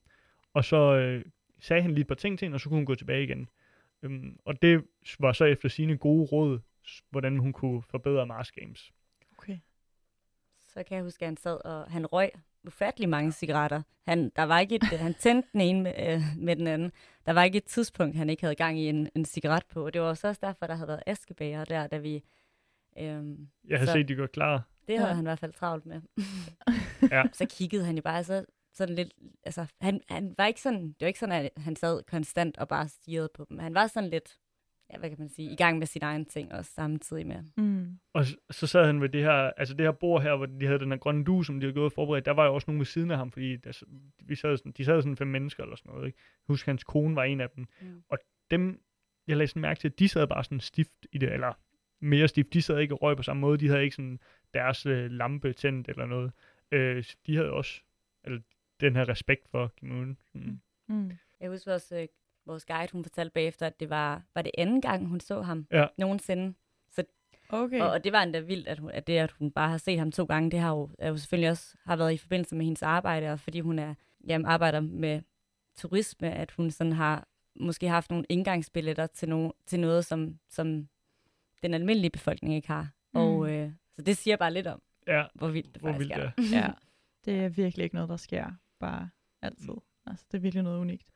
og 0.54 0.66
så 0.66 0.78
øh, 0.96 1.26
sagde 1.60 1.82
han 1.82 1.92
lige 1.92 2.02
et 2.02 2.08
par 2.08 2.16
ting 2.16 2.40
til 2.40 2.46
hende, 2.46 2.56
og 2.56 2.60
så 2.62 2.70
kunne 2.70 2.78
hun 2.78 2.86
gå 2.86 2.96
tilbage 2.96 3.24
igen. 3.24 3.50
Øhm, 4.04 4.38
og 4.46 4.62
det 4.62 4.84
var 5.20 5.34
så 5.34 5.46
efter 5.46 5.70
sine 5.70 5.98
gode 5.98 6.26
råd, 6.32 6.60
hvordan 7.10 7.38
hun 7.38 7.54
kunne 7.54 7.82
forbedre 7.82 8.26
Mars 8.26 8.52
Games. 8.52 8.92
Okay. 9.38 9.58
Så 10.68 10.84
kan 10.84 10.96
jeg 10.96 11.04
huske, 11.04 11.24
at 11.24 11.28
han 11.28 11.38
sad 11.38 11.66
og 11.66 11.92
han 11.92 12.06
røg 12.06 12.30
ufattelig 12.64 13.10
mange 13.10 13.32
cigaretter. 13.32 13.82
Han, 14.08 14.32
der 14.36 14.44
var 14.44 14.60
ikke 14.60 14.76
et, 14.76 14.84
han 15.08 15.14
tændte 15.14 15.50
den 15.54 15.62
ene 15.62 15.82
med, 15.82 15.94
øh, 16.14 16.22
med 16.38 16.56
den 16.56 16.68
anden. 16.68 16.92
Der 17.26 17.34
var 17.34 17.44
ikke 17.44 17.58
et 17.58 17.66
tidspunkt, 17.66 18.16
han 18.16 18.30
ikke 18.30 18.44
havde 18.44 18.56
gang 18.56 18.80
i 18.80 18.90
en, 18.90 19.10
en 19.16 19.26
cigaret 19.26 19.64
på. 19.66 19.86
Og 19.86 19.94
det 19.94 20.02
var 20.02 20.08
også 20.08 20.28
også 20.28 20.40
derfor, 20.44 20.68
der 20.68 20.76
havde 20.76 20.88
været 20.88 21.04
askebager 21.06 21.66
der, 21.66 21.88
da 21.88 21.98
vi... 21.98 22.24
Øhm, 23.00 23.48
Jeg 23.68 23.78
havde 23.80 23.88
Så- 23.88 23.94
set, 23.94 24.08
de 24.08 24.16
går 24.16 24.28
klar. 24.28 24.64
det 24.88 24.98
havde 24.98 25.10
Ja. 25.10 25.16
han 25.16 25.24
i 25.24 25.28
hvert 25.28 25.40
fald 25.40 25.54
travlt 25.54 25.86
med. 25.86 26.02
Ja. 27.12 27.24
Så 27.34 27.46
kiggede 27.50 27.86
han 27.86 27.96
jo 27.96 28.02
bare 28.02 28.24
så, 28.24 28.46
sådan 28.74 28.96
lidt... 28.96 29.14
Altså, 29.44 29.66
han, 29.82 30.02
han 30.10 30.36
var 30.38 30.46
ikke 30.46 30.62
sådan... 30.62 30.88
Det 30.88 31.02
var 31.02 31.08
ikke 31.08 31.20
sådan, 31.20 31.46
at 31.46 31.64
han 31.64 31.76
sad 31.76 32.04
konstant 32.04 32.58
og 32.58 32.68
bare 32.68 32.88
stirrede 32.88 33.30
på 33.34 33.46
dem. 33.50 33.60
Han 33.60 33.74
var 33.74 33.88
sådan 33.88 34.10
lidt... 34.10 34.38
Ja, 34.94 34.98
hvad 34.98 35.10
kan 35.10 35.20
man 35.20 35.30
sige? 35.30 35.52
I 35.52 35.56
gang 35.56 35.78
med 35.78 35.88
sin 35.88 36.04
egen 36.04 36.26
ting 36.26 36.54
også 36.54 36.72
samtidig 36.72 37.28
med. 37.28 37.44
Mm. 37.58 38.00
Og 38.14 38.26
så 38.50 38.68
sad 38.68 38.86
han 38.86 39.02
ved 39.02 39.10
det 39.10 39.22
her, 39.22 39.32
altså 39.32 39.74
det 39.74 39.86
her 39.86 39.92
bord 39.92 40.22
her, 40.22 40.36
hvor 40.36 40.46
de 40.46 40.66
havde 40.66 40.80
den 40.80 40.92
her 40.92 40.98
grønne 40.98 41.24
du, 41.24 41.44
som 41.44 41.60
de 41.60 41.66
havde 41.66 41.74
gået 41.74 41.86
og 41.86 41.92
forberedt. 41.92 42.26
Der 42.26 42.32
var 42.32 42.46
jo 42.46 42.54
også 42.54 42.66
nogen 42.68 42.80
ved 42.80 42.86
siden 42.86 43.12
af 43.12 43.18
ham, 43.18 43.32
fordi 43.32 43.58
der, 43.58 43.84
vi 44.24 44.36
sad 44.36 44.58
sådan, 44.58 44.72
de 44.72 44.86
sad 44.86 45.02
sådan 45.02 45.18
fem 45.18 45.28
mennesker 45.28 45.64
eller 45.64 45.76
sådan 45.76 45.92
noget. 45.92 46.08
Ikke? 46.08 46.20
Jeg 46.20 46.54
husker, 46.54 46.72
hans 46.72 46.84
kone 46.84 47.16
var 47.16 47.24
en 47.24 47.42
af 47.42 47.50
dem. 47.50 47.68
Mm. 47.82 48.04
Og 48.10 48.18
dem, 48.52 48.82
jeg 49.28 49.38
lagde 49.38 49.48
sådan 49.48 49.62
mærke 49.62 49.80
til, 49.80 49.88
at 49.88 50.00
de 50.00 50.08
sad 50.08 50.28
bare 50.28 50.44
sådan 50.44 50.60
stift 50.60 51.08
i 51.12 51.18
det, 51.18 51.34
eller 51.34 51.54
mere 52.02 52.28
stift. 52.28 52.54
De 52.54 52.62
sad 52.62 52.80
ikke 52.80 52.94
og 52.94 53.02
røg 53.02 53.18
på 53.18 53.24
samme 53.24 53.42
måde. 53.42 53.58
De 53.58 53.68
havde 53.68 53.84
ikke 53.84 53.96
sådan 53.96 54.20
deres 54.54 54.86
øh, 54.86 55.12
lampe 55.12 55.54
tændt 55.54 55.90
eller 55.90 56.06
noget. 56.06 56.32
Øh, 56.72 57.04
de 57.28 57.36
havde 57.36 57.52
også 57.52 57.82
eller, 58.24 58.40
den 58.82 58.96
her 58.96 59.10
respekt 59.10 59.48
for 59.52 59.68
Kim 59.78 59.90
Jong-un. 59.90 60.16
Mm. 60.34 60.60
Mm. 60.88 61.12
Jeg 61.40 61.50
husker 61.50 61.74
også, 61.74 61.96
øh, 62.00 62.08
vores 62.46 62.66
guide, 62.66 62.92
hun 62.92 63.04
fortalte 63.04 63.32
bagefter, 63.34 63.68
at 63.68 63.80
det 63.80 63.90
var, 63.90 64.22
var 64.36 64.42
det 64.42 64.52
anden 64.58 64.82
gang, 64.82 65.08
hun 65.08 65.20
så 65.20 65.42
ham 65.42 65.68
Ja. 65.72 65.88
nogensinde. 65.98 66.54
Okay. 67.54 67.82
Og, 67.82 67.90
og 67.90 68.04
det 68.04 68.12
var 68.12 68.24
endda 68.24 68.40
vildt, 68.40 68.68
at, 68.68 68.80
hun, 68.80 68.92
at 68.92 69.08
det, 69.08 69.18
at 69.18 69.32
hun 69.32 69.52
bare 69.52 69.70
har 69.70 69.78
set 69.78 70.00
ham 70.00 70.12
to 70.12 70.26
gange, 70.26 70.52
det 70.52 70.60
har 70.60 70.70
jo, 70.72 70.90
er 71.00 71.10
jo 71.10 71.18
selvfølgelig 71.18 71.50
også 71.50 71.76
har 71.86 71.96
været 71.96 72.14
i 72.14 72.18
forbindelse 72.18 72.56
med 72.56 72.66
hendes 72.66 72.84
arbejde, 72.84 73.32
og 73.32 73.40
fordi 73.40 73.60
hun 73.60 73.80
er, 73.80 73.94
jamen, 74.28 74.46
arbejder 74.46 74.80
med 74.80 75.22
turisme, 75.76 76.32
at 76.32 76.52
hun 76.52 76.72
sådan 76.72 76.94
har 76.94 77.28
måske 77.56 77.88
haft 77.88 78.10
nogle 78.10 78.26
indgangsbilletter 78.30 79.08
til, 79.08 79.30
no, 79.30 79.52
til 79.66 79.80
noget, 79.80 80.06
som, 80.06 80.40
som 80.50 80.88
den 81.64 81.74
almindelige 81.74 82.10
befolkning 82.12 82.56
ikke 82.56 82.68
har. 82.68 82.90
Mm. 83.14 83.20
Og 83.20 83.52
øh, 83.52 83.72
så 83.96 84.02
det 84.02 84.18
siger 84.18 84.38
bare 84.38 84.54
lidt 84.54 84.68
om, 84.68 84.82
Ja, 85.08 85.24
hvor 85.34 85.48
vildt 85.48 85.74
det 85.74 85.82
hvor 85.82 85.92
faktisk 85.92 86.10
vildt 86.10 86.24
er. 86.24 86.32
det 86.38 86.54
er. 86.56 86.60
ja. 86.66 86.72
Det 87.26 87.40
er 87.46 87.50
virkelig 87.50 87.84
ikke 87.84 87.96
noget, 87.96 88.10
der 88.10 88.18
sker 88.18 88.52
bare 88.82 89.10
altid. 89.42 89.74
Altså, 90.06 90.26
det 90.32 90.38
er 90.38 90.42
virkelig 90.42 90.64
noget 90.64 90.80
unikt. 90.80 91.08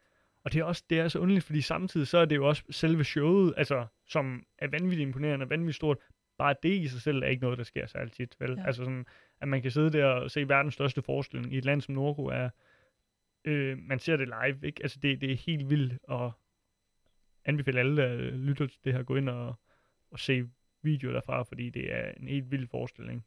Og 0.44 0.54
det 0.54 0.60
er 0.60 0.64
også 0.64 0.84
det 0.90 1.00
er 1.00 1.08
så 1.08 1.20
underligt, 1.20 1.46
fordi 1.46 1.62
samtidig 1.62 2.08
så 2.08 2.18
er 2.18 2.26
det 2.26 2.36
jo 2.36 2.48
også 2.48 2.64
selve 2.70 3.04
showet, 3.04 3.54
altså, 3.58 3.86
som 4.08 4.44
er 4.58 4.68
vanvittigt 4.68 5.08
imponerende 5.08 5.44
og 5.44 5.50
vanvittigt 5.50 5.76
stort. 5.76 5.98
Bare 6.38 6.56
det 6.64 6.70
i 6.70 6.88
sig 6.88 7.02
selv 7.02 7.24
er 7.24 7.28
ikke 7.28 7.44
noget, 7.44 7.58
der 7.58 7.64
sker 7.64 7.86
særlig 7.88 8.12
tit, 8.12 8.36
vel? 8.40 8.52
Ja. 8.52 8.62
Ja. 8.62 8.68
Altså 8.68 8.84
sådan, 8.84 9.06
at 9.42 9.48
man 9.48 9.62
kan 9.62 9.72
sidde 9.72 9.90
der 9.90 10.06
og 10.06 10.32
se 10.32 10.50
verdens 10.50 10.74
største 10.74 11.02
forestilling 11.02 11.54
i 11.54 11.58
et 11.58 11.66
land 11.66 11.82
som 11.82 11.96
Nordkorea. 11.96 12.50
Øh, 13.46 13.78
man 13.78 14.00
ser 14.00 14.18
det 14.18 14.28
live, 14.28 14.68
ikke? 14.68 14.84
Altså 14.84 15.00
det, 15.00 15.22
det 15.22 15.32
er 15.32 15.36
helt 15.36 15.70
vildt, 15.70 16.00
og 16.04 16.32
anbefale 17.46 17.80
alle, 17.80 17.98
der 17.98 18.32
lytter 18.32 18.68
til 18.68 18.80
det 18.84 18.94
her, 18.94 19.04
gå 19.04 19.16
ind 19.16 19.30
og, 19.30 19.56
og 20.12 20.20
se 20.20 20.50
videoer 20.82 21.14
derfra, 21.14 21.44
fordi 21.44 21.70
det 21.70 21.94
er 21.94 22.12
en 22.12 22.28
helt 22.28 22.52
vild 22.52 22.68
forestilling. 22.68 23.26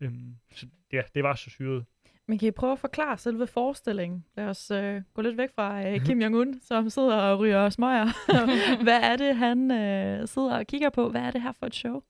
Øhm, 0.00 0.36
så 0.54 0.66
ja, 0.92 1.02
det 1.14 1.22
var 1.22 1.34
så 1.34 1.50
syret. 1.50 1.84
Men 2.26 2.38
kan 2.38 2.48
I 2.48 2.50
prøve 2.50 2.72
at 2.72 2.78
forklare 2.78 3.18
selve 3.18 3.46
forestillingen? 3.46 4.24
Lad 4.36 4.46
os 4.46 4.70
øh, 4.70 5.02
gå 5.14 5.22
lidt 5.22 5.36
væk 5.36 5.50
fra 5.54 5.90
øh, 5.90 6.00
Kim 6.06 6.22
Jong-un, 6.22 6.66
som 6.66 6.90
sidder 6.90 7.16
og 7.16 7.38
ryger 7.38 7.70
smøger. 7.70 8.06
Hvad 8.84 9.00
er 9.00 9.16
det, 9.16 9.36
han 9.36 9.70
øh, 9.70 10.28
sidder 10.28 10.58
og 10.58 10.66
kigger 10.66 10.90
på? 10.90 11.08
Hvad 11.08 11.20
er 11.20 11.30
det 11.30 11.42
her 11.42 11.52
for 11.52 11.66
et 11.66 11.74
show? 11.74 12.02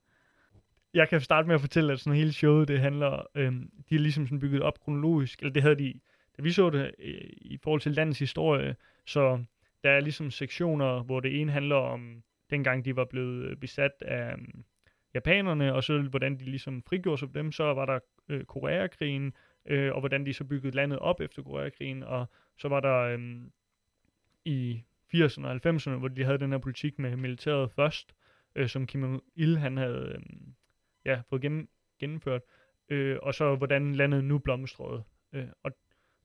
jeg 0.94 1.08
kan 1.08 1.20
starte 1.20 1.48
med 1.48 1.54
at 1.54 1.60
fortælle, 1.60 1.92
at 1.92 2.00
sådan 2.00 2.18
hele 2.18 2.32
showet, 2.32 2.68
det 2.68 2.80
handler, 2.80 3.26
øhm, 3.34 3.70
de 3.90 3.94
er 3.94 3.98
ligesom 3.98 4.26
sådan 4.26 4.40
bygget 4.40 4.62
op 4.62 4.80
kronologisk, 4.80 5.38
eller 5.38 5.52
det 5.52 5.62
havde 5.62 5.78
de, 5.78 6.00
da 6.36 6.42
vi 6.42 6.52
så 6.52 6.70
det 6.70 6.94
øh, 6.98 7.30
i 7.36 7.58
forhold 7.62 7.80
til 7.80 7.92
landets 7.92 8.18
historie, 8.18 8.76
så 9.06 9.44
der 9.84 9.90
er 9.90 10.00
ligesom 10.00 10.30
sektioner, 10.30 11.02
hvor 11.02 11.20
det 11.20 11.40
ene 11.40 11.52
handler 11.52 11.76
om, 11.76 12.22
dengang 12.50 12.84
de 12.84 12.96
var 12.96 13.04
blevet 13.04 13.44
øh, 13.44 13.56
besat 13.56 13.92
af 14.00 14.32
øhm, 14.32 14.64
japanerne, 15.14 15.74
og 15.74 15.84
så 15.84 16.02
hvordan 16.02 16.38
de 16.38 16.44
ligesom 16.44 16.82
frigjorde 16.82 17.18
sig 17.18 17.28
på 17.28 17.38
dem, 17.38 17.52
så 17.52 17.64
var 17.64 17.86
der 17.86 17.98
øh, 18.28 18.44
Koreakrigen, 18.44 19.34
øh, 19.66 19.92
og 19.92 20.00
hvordan 20.00 20.26
de 20.26 20.32
så 20.32 20.44
byggede 20.44 20.76
landet 20.76 20.98
op 20.98 21.20
efter 21.20 21.42
Koreakrigen, 21.42 22.02
og 22.02 22.26
så 22.58 22.68
var 22.68 22.80
der 22.80 22.98
øh, 22.98 23.40
i 24.44 24.82
80'erne 25.14 25.46
og 25.46 25.60
90'erne, 25.66 25.90
hvor 25.90 26.08
de 26.08 26.24
havde 26.24 26.38
den 26.38 26.50
her 26.50 26.58
politik 26.58 26.98
med 26.98 27.16
militæret 27.16 27.70
først, 27.70 28.14
øh, 28.54 28.68
som 28.68 28.86
Kim 28.86 29.22
Il 29.34 29.58
han 29.58 29.76
havde 29.76 30.14
øh, 30.16 30.22
ja, 31.04 31.22
fået 31.28 31.42
gennem, 31.42 31.68
gennemført, 32.00 32.42
øh, 32.88 33.18
og 33.22 33.34
så 33.34 33.54
hvordan 33.56 33.94
landet 33.94 34.24
nu 34.24 34.38
blomstrede. 34.38 35.04
Øh, 35.32 35.48
og 35.62 35.72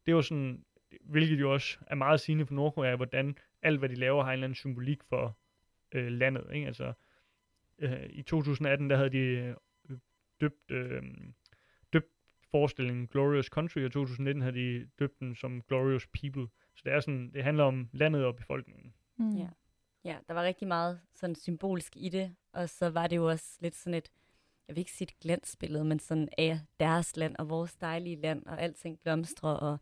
det 0.06 0.16
var 0.16 0.22
sådan, 0.22 0.64
hvilket 1.02 1.40
jo 1.40 1.54
også 1.54 1.78
er 1.88 1.96
meget 1.96 2.20
sigende 2.20 2.46
for 2.46 2.54
Nordkorea, 2.54 2.96
hvordan 2.96 3.38
alt, 3.62 3.80
hvad 3.80 3.90
de 3.90 3.96
laver, 3.96 4.24
har 4.24 4.30
en 4.30 4.34
eller 4.34 4.46
anden 4.46 4.56
symbolik 4.56 5.04
for 5.04 5.38
øh, 5.92 6.08
landet. 6.08 6.46
Ikke? 6.54 6.68
Altså, 6.68 6.94
øh, 7.80 8.06
I 8.10 8.22
2018, 8.22 8.90
der 8.90 8.98
havde 8.98 9.10
de 9.10 9.18
øh, 9.18 9.56
døbt, 10.42 10.72
øh, 10.72 11.04
døbt 11.94 12.12
forestillingen 12.52 13.08
Glorious 13.08 13.46
Country, 13.46 13.86
og 13.86 13.92
2019 13.92 14.42
havde 14.42 14.56
de 14.56 14.90
døbt 15.00 15.20
den 15.20 15.36
som 15.36 15.62
Glorious 15.62 16.08
People. 16.08 16.48
Så 16.76 16.82
det 16.86 16.94
er 16.94 17.00
sådan, 17.00 17.32
det 17.34 17.44
handler 17.44 17.64
om 17.64 17.90
landet 17.92 18.26
og 18.26 18.36
befolkningen. 18.36 18.94
Mm. 19.18 19.36
Ja. 19.36 19.50
ja, 20.04 20.18
der 20.28 20.34
var 20.34 20.44
rigtig 20.44 20.68
meget 20.68 21.00
sådan 21.14 21.36
symbolsk 21.36 21.94
i 21.96 22.10
det, 22.10 22.36
og 22.54 22.70
så 22.70 22.90
var 22.90 23.08
det 23.08 23.16
jo 23.16 23.30
også 23.30 23.58
lidt 23.62 23.76
sådan 23.76 23.94
et, 23.94 24.12
jeg 24.68 24.76
vil 24.76 24.82
ikke 24.82 24.92
sige 24.92 25.06
et 25.06 25.20
glansbillede, 25.20 25.86
men 25.86 26.00
sådan 26.00 26.30
af 26.38 26.60
deres 26.80 27.18
land 27.18 27.36
og 27.40 27.50
vores 27.50 27.76
dejlige 27.76 28.16
land, 28.16 28.46
og 28.46 28.62
alting 28.62 29.00
blomstrer, 29.00 29.50
og 29.50 29.78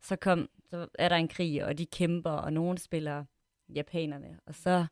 så 0.00 0.16
kom, 0.16 0.48
så 0.70 0.88
er 0.94 1.08
der 1.08 1.16
en 1.16 1.28
krig, 1.28 1.64
og 1.64 1.78
de 1.78 1.86
kæmper, 1.86 2.30
og 2.30 2.52
nogen 2.52 2.78
spiller 2.78 3.24
japanerne, 3.68 4.40
og 4.46 4.54
så, 4.54 4.86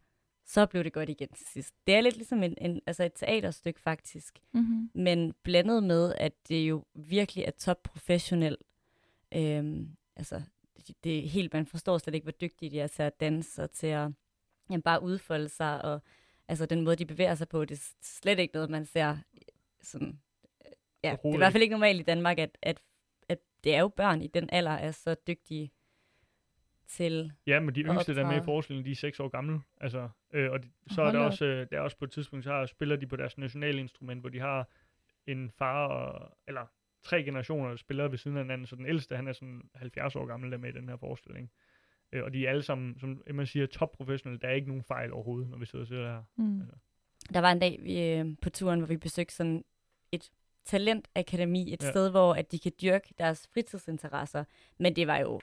så 0.48 0.66
blev 0.66 0.84
det 0.84 0.92
godt 0.92 1.08
igen 1.08 1.28
til 1.28 1.46
sidst. 1.46 1.74
Det 1.86 1.94
er 1.94 2.00
lidt 2.00 2.16
ligesom 2.16 2.42
en, 2.42 2.54
en, 2.60 2.80
altså 2.86 3.04
et 3.04 3.12
teaterstykke 3.14 3.80
faktisk, 3.80 4.38
mm-hmm. 4.52 4.90
men 4.94 5.34
blandet 5.42 5.82
med, 5.82 6.14
at 6.18 6.32
det 6.48 6.68
jo 6.68 6.84
virkelig 6.94 7.44
er 7.44 7.50
top 7.50 7.82
professionel. 7.82 8.56
Øhm, 9.34 9.96
altså, 10.16 10.42
det, 10.86 11.04
det 11.04 11.18
er 11.18 11.28
helt, 11.28 11.52
man 11.52 11.66
forstår 11.66 11.98
slet 11.98 12.14
ikke, 12.14 12.24
hvor 12.24 12.32
dygtige 12.32 12.70
de 12.70 12.80
er 12.80 12.86
til 12.86 13.02
at 13.02 13.20
danse, 13.20 13.62
og 13.62 13.70
til 13.70 13.86
at 13.86 14.10
jamen, 14.70 14.82
bare 14.82 15.02
udfolde 15.02 15.48
sig, 15.48 15.84
og 15.84 16.02
altså 16.48 16.66
den 16.66 16.82
måde, 16.82 16.96
de 16.96 17.06
bevæger 17.06 17.34
sig 17.34 17.48
på, 17.48 17.64
det 17.64 17.78
er 17.78 17.92
slet 18.02 18.38
ikke 18.38 18.54
noget, 18.54 18.70
man 18.70 18.84
ser 18.84 19.16
sådan, 19.82 20.20
ja, 21.04 21.10
det 21.10 21.30
er 21.30 21.34
i 21.34 21.36
hvert 21.36 21.52
fald 21.52 21.62
ikke 21.62 21.72
normalt 21.72 22.00
i 22.00 22.04
Danmark, 22.04 22.38
at, 22.38 22.58
at 22.62 22.78
det 23.64 23.74
er 23.74 23.80
jo 23.80 23.88
børn 23.88 24.22
i 24.22 24.26
den 24.26 24.48
alder, 24.52 24.70
er 24.70 24.90
så 24.90 25.14
dygtige 25.14 25.70
til 26.86 27.32
Ja, 27.46 27.60
men 27.60 27.74
de 27.74 27.80
yngste, 27.80 28.14
der 28.14 28.24
er 28.24 28.30
med 28.30 28.42
i 28.42 28.44
forestillingen, 28.44 28.86
de 28.86 28.90
er 28.90 28.96
6 28.96 29.20
år 29.20 29.28
gamle. 29.28 29.60
Altså, 29.80 30.08
øh, 30.32 30.50
og 30.50 30.62
de, 30.62 30.68
så 30.90 31.02
er 31.02 31.12
der 31.12 31.18
også, 31.18 31.44
øh, 31.44 31.66
der 31.70 31.76
er 31.76 31.80
også 31.80 31.96
på 31.96 32.04
et 32.04 32.10
tidspunkt, 32.10 32.44
så 32.44 32.52
har, 32.52 32.66
spiller 32.66 32.96
de 32.96 33.06
på 33.06 33.16
deres 33.16 33.38
nationale 33.38 33.80
instrument, 33.80 34.20
hvor 34.20 34.28
de 34.28 34.40
har 34.40 34.68
en 35.26 35.50
far, 35.50 35.86
og, 35.86 36.36
eller 36.46 36.66
tre 37.02 37.24
generationer, 37.24 37.68
der 37.68 37.76
spiller 37.76 38.08
ved 38.08 38.18
siden 38.18 38.36
af 38.36 38.44
hinanden. 38.44 38.66
Så 38.66 38.76
den 38.76 38.86
ældste, 38.86 39.16
han 39.16 39.28
er 39.28 39.32
sådan 39.32 39.70
70 39.74 40.16
år 40.16 40.26
gammel, 40.26 40.50
der 40.52 40.58
med 40.58 40.68
i 40.68 40.72
den 40.72 40.88
her 40.88 40.96
forestilling. 40.96 41.50
Øh, 42.12 42.24
og 42.24 42.32
de 42.32 42.46
er 42.46 42.50
alle 42.50 42.62
sammen, 42.62 42.98
som 43.00 43.22
man 43.34 43.46
siger, 43.46 43.66
top 43.66 43.92
professionelle. 43.92 44.40
Der 44.40 44.48
er 44.48 44.52
ikke 44.52 44.68
nogen 44.68 44.82
fejl 44.82 45.12
overhovedet, 45.12 45.50
når 45.50 45.58
vi 45.58 45.66
sidder 45.66 45.84
og 45.84 45.88
ser 45.88 45.96
det 45.96 46.06
her. 46.06 46.22
Mm. 46.36 46.60
Altså. 46.60 46.76
Der 47.34 47.40
var 47.40 47.52
en 47.52 47.58
dag 47.58 47.80
vi, 47.82 48.12
øh, 48.12 48.26
på 48.42 48.50
turen, 48.50 48.80
hvor 48.80 48.86
vi 48.86 48.96
besøgte 48.96 49.34
sådan 49.34 49.64
et 50.12 50.30
talentakademi, 50.64 51.72
et 51.72 51.82
ja. 51.82 51.90
sted, 51.90 52.10
hvor 52.10 52.34
at 52.34 52.52
de 52.52 52.58
kan 52.58 52.72
dyrke 52.82 53.14
deres 53.18 53.48
fritidsinteresser. 53.52 54.44
Men 54.78 54.96
det 54.96 55.06
var 55.06 55.18
jo, 55.18 55.40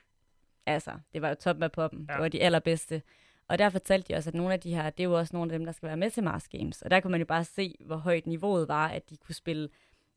altså, 0.65 0.91
det 1.13 1.21
var 1.21 1.29
jo 1.29 1.35
toppen 1.35 1.63
af 1.63 1.71
poppen. 1.71 2.05
Ja. 2.09 2.13
Det 2.13 2.21
var 2.21 2.27
de 2.27 2.41
allerbedste. 2.41 3.01
Og 3.47 3.57
der 3.57 3.69
fortalte 3.69 4.13
de 4.13 4.17
også, 4.17 4.29
at 4.29 4.33
nogle 4.33 4.53
af 4.53 4.59
de 4.59 4.75
her, 4.75 4.89
det 4.89 4.99
er 4.99 5.07
jo 5.07 5.17
også 5.17 5.35
nogle 5.35 5.53
af 5.53 5.59
dem, 5.59 5.65
der 5.65 5.71
skal 5.71 5.87
være 5.87 5.97
med 5.97 6.11
til 6.11 6.23
Mars 6.23 6.47
Games. 6.47 6.81
Og 6.81 6.91
der 6.91 6.99
kunne 6.99 7.11
man 7.11 7.19
jo 7.19 7.25
bare 7.25 7.43
se, 7.43 7.75
hvor 7.79 7.95
højt 7.95 8.27
niveauet 8.27 8.67
var, 8.67 8.87
at 8.87 9.09
de 9.09 9.17
kunne 9.17 9.35
spille, 9.35 9.69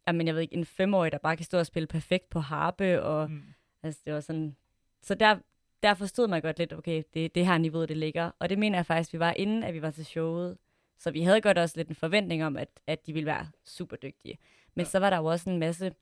jamen 0.07 0.27
jeg 0.27 0.35
ved 0.35 0.43
ikke, 0.43 0.55
en 0.55 0.65
femårig, 0.65 1.13
der 1.13 1.19
bare 1.19 1.37
kan 1.37 1.45
stå 1.45 1.59
og 1.59 1.67
spille 1.67 1.87
perfekt 1.87 2.31
på 2.31 2.41
harpe, 2.41 3.03
og 3.03 3.31
mm. 3.31 3.43
altså 3.83 4.01
det 4.05 4.15
var 4.15 4.21
sådan, 4.21 4.57
så 5.03 5.15
der, 5.15 5.39
der 5.83 5.95
forstod 5.95 6.29
man 6.29 6.43
godt 6.43 6.59
lidt, 6.59 6.73
okay, 6.73 7.03
det, 7.15 7.35
det 7.35 7.47
her 7.47 7.59
niveau, 7.59 7.85
det 7.85 7.97
ligger. 7.97 8.31
Og 8.39 8.49
det 8.49 8.59
mener 8.59 8.79
jeg 8.79 8.87
faktisk, 8.87 9.13
vi 9.13 9.19
var 9.19 9.33
inden, 9.33 9.63
at 9.63 9.75
vi 9.75 9.83
var 9.83 9.91
til 9.91 10.07
showet. 10.07 10.59
Så 10.99 11.11
vi 11.11 11.23
havde 11.23 11.41
godt 11.41 11.59
også 11.59 11.75
lidt 11.77 11.89
en 11.89 11.95
forventning 11.95 12.45
om, 12.45 12.57
at, 12.57 12.69
at 12.87 13.07
de 13.07 13.13
ville 13.13 13.27
være 13.27 13.49
super 13.65 13.97
dygtige. 13.97 14.39
Men 14.75 14.85
ja. 14.85 14.91
så 14.91 14.99
var 14.99 15.11
der 15.11 15.17
jo 15.17 15.25
også 15.25 15.51
en 15.51 15.59
masse, 15.59 15.93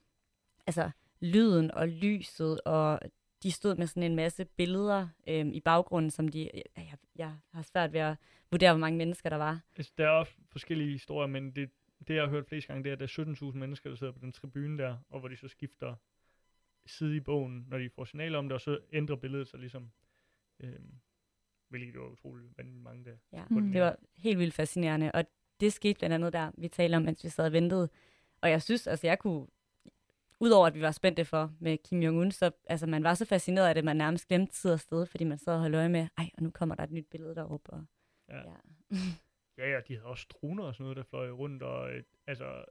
altså 0.67 0.91
lyden 1.21 1.71
og 1.71 1.89
lyset, 1.89 2.61
og 2.61 3.01
de 3.43 3.53
stod 3.53 3.77
med 3.77 3.87
sådan 3.87 4.03
en 4.03 4.17
masse 4.17 4.45
billeder 4.45 5.09
øhm, 5.29 5.53
i 5.53 5.61
baggrunden, 5.61 6.11
som 6.11 6.29
de, 6.29 6.51
jeg, 6.77 6.99
jeg 7.17 7.37
har 7.53 7.63
svært 7.63 7.93
ved 7.93 8.01
at 8.01 8.17
vurdere, 8.51 8.73
hvor 8.73 8.81
mange 8.81 8.99
mennesker 8.99 9.31
der 9.31 9.37
var. 9.37 9.61
Altså, 9.77 9.93
der 9.99 10.05
er 10.05 10.11
også 10.11 10.33
forskellige 10.51 10.91
historier, 10.91 11.27
men 11.27 11.51
det, 11.51 11.71
det 12.09 12.15
jeg 12.15 12.23
har 12.23 12.31
hørt 12.31 12.47
flest 12.47 12.67
gange, 12.67 12.85
det 12.85 12.89
er, 12.89 12.93
at 12.93 12.99
der 12.99 13.23
er 13.23 13.51
17.000 13.51 13.59
mennesker, 13.59 13.91
der 13.91 13.97
sidder 13.97 14.13
på 14.13 14.19
den 14.19 14.33
tribune 14.33 14.79
der, 14.79 14.97
og 15.09 15.21
hvor 15.21 15.29
de 15.29 15.37
så 15.37 15.49
skifter 15.49 15.95
side 16.87 17.17
i 17.17 17.21
bogen, 17.21 17.67
når 17.69 17.79
de 17.79 17.91
får 17.91 18.05
signal 18.05 18.35
om 18.35 18.49
det, 18.49 18.55
og 18.55 18.61
så 18.61 18.79
ændrer 18.93 19.17
billedet 19.17 19.49
sig 19.49 19.61
ligesom. 19.61 19.91
Øhm, 20.61 20.95
hvilket 21.69 22.01
var 22.01 22.07
utroligt 22.07 22.59
vanvittigt 22.59 22.83
mange 22.83 23.05
der. 23.05 23.17
Ja, 23.33 23.45
mm. 23.51 23.73
det 23.73 23.81
var 23.81 23.97
helt 24.17 24.39
vildt 24.39 24.55
fascinerende, 24.55 25.13
og 25.13 25.25
det 25.61 25.73
skete 25.73 25.99
blandt 25.99 26.15
andet 26.15 26.33
der, 26.33 26.51
vi 26.59 26.69
talte 26.69 26.97
om, 26.97 27.03
mens 27.03 27.25
vi 27.25 27.29
sad 27.29 27.47
og 27.47 27.53
ventede, 27.53 27.89
og 28.41 28.51
jeg 28.51 28.63
synes, 28.63 28.87
altså 28.87 29.07
jeg 29.07 29.19
kunne, 29.19 29.47
udover 30.41 30.67
at 30.67 30.75
vi 30.75 30.83
var 30.83 30.91
spændte 30.91 31.25
for 31.25 31.55
med 31.61 31.79
Kim 31.79 32.03
Jong-un, 32.03 32.31
så 32.31 32.51
altså, 32.67 32.87
man 32.87 33.05
var 33.05 33.15
så 33.15 33.25
fascineret 33.25 33.69
af 33.69 33.75
det, 33.75 33.85
man 33.85 33.97
nærmest 33.97 34.29
glemte 34.29 34.53
tid 34.53 34.73
og 34.73 34.81
sted, 34.81 35.07
fordi 35.07 35.25
man 35.25 35.39
sad 35.39 35.55
og 35.55 35.61
holdt 35.61 35.77
øje 35.77 35.89
med, 35.89 36.09
ej, 36.19 36.31
og 36.37 36.43
nu 36.43 36.51
kommer 36.51 36.75
der 36.75 36.83
et 36.83 36.91
nyt 36.91 37.07
billede 37.11 37.35
deroppe. 37.35 37.71
Og, 37.71 37.85
ja. 38.29 38.37
Ja. 38.37 38.55
ja, 39.59 39.71
ja, 39.71 39.81
de 39.89 39.95
havde 39.95 40.07
også 40.07 40.27
droner 40.31 40.65
og 40.65 40.75
sådan 40.75 40.85
noget, 40.85 40.97
der 40.97 41.03
fløj 41.03 41.31
rundt, 41.31 41.63
og 41.63 41.93
øh, 41.95 42.03
altså, 42.27 42.65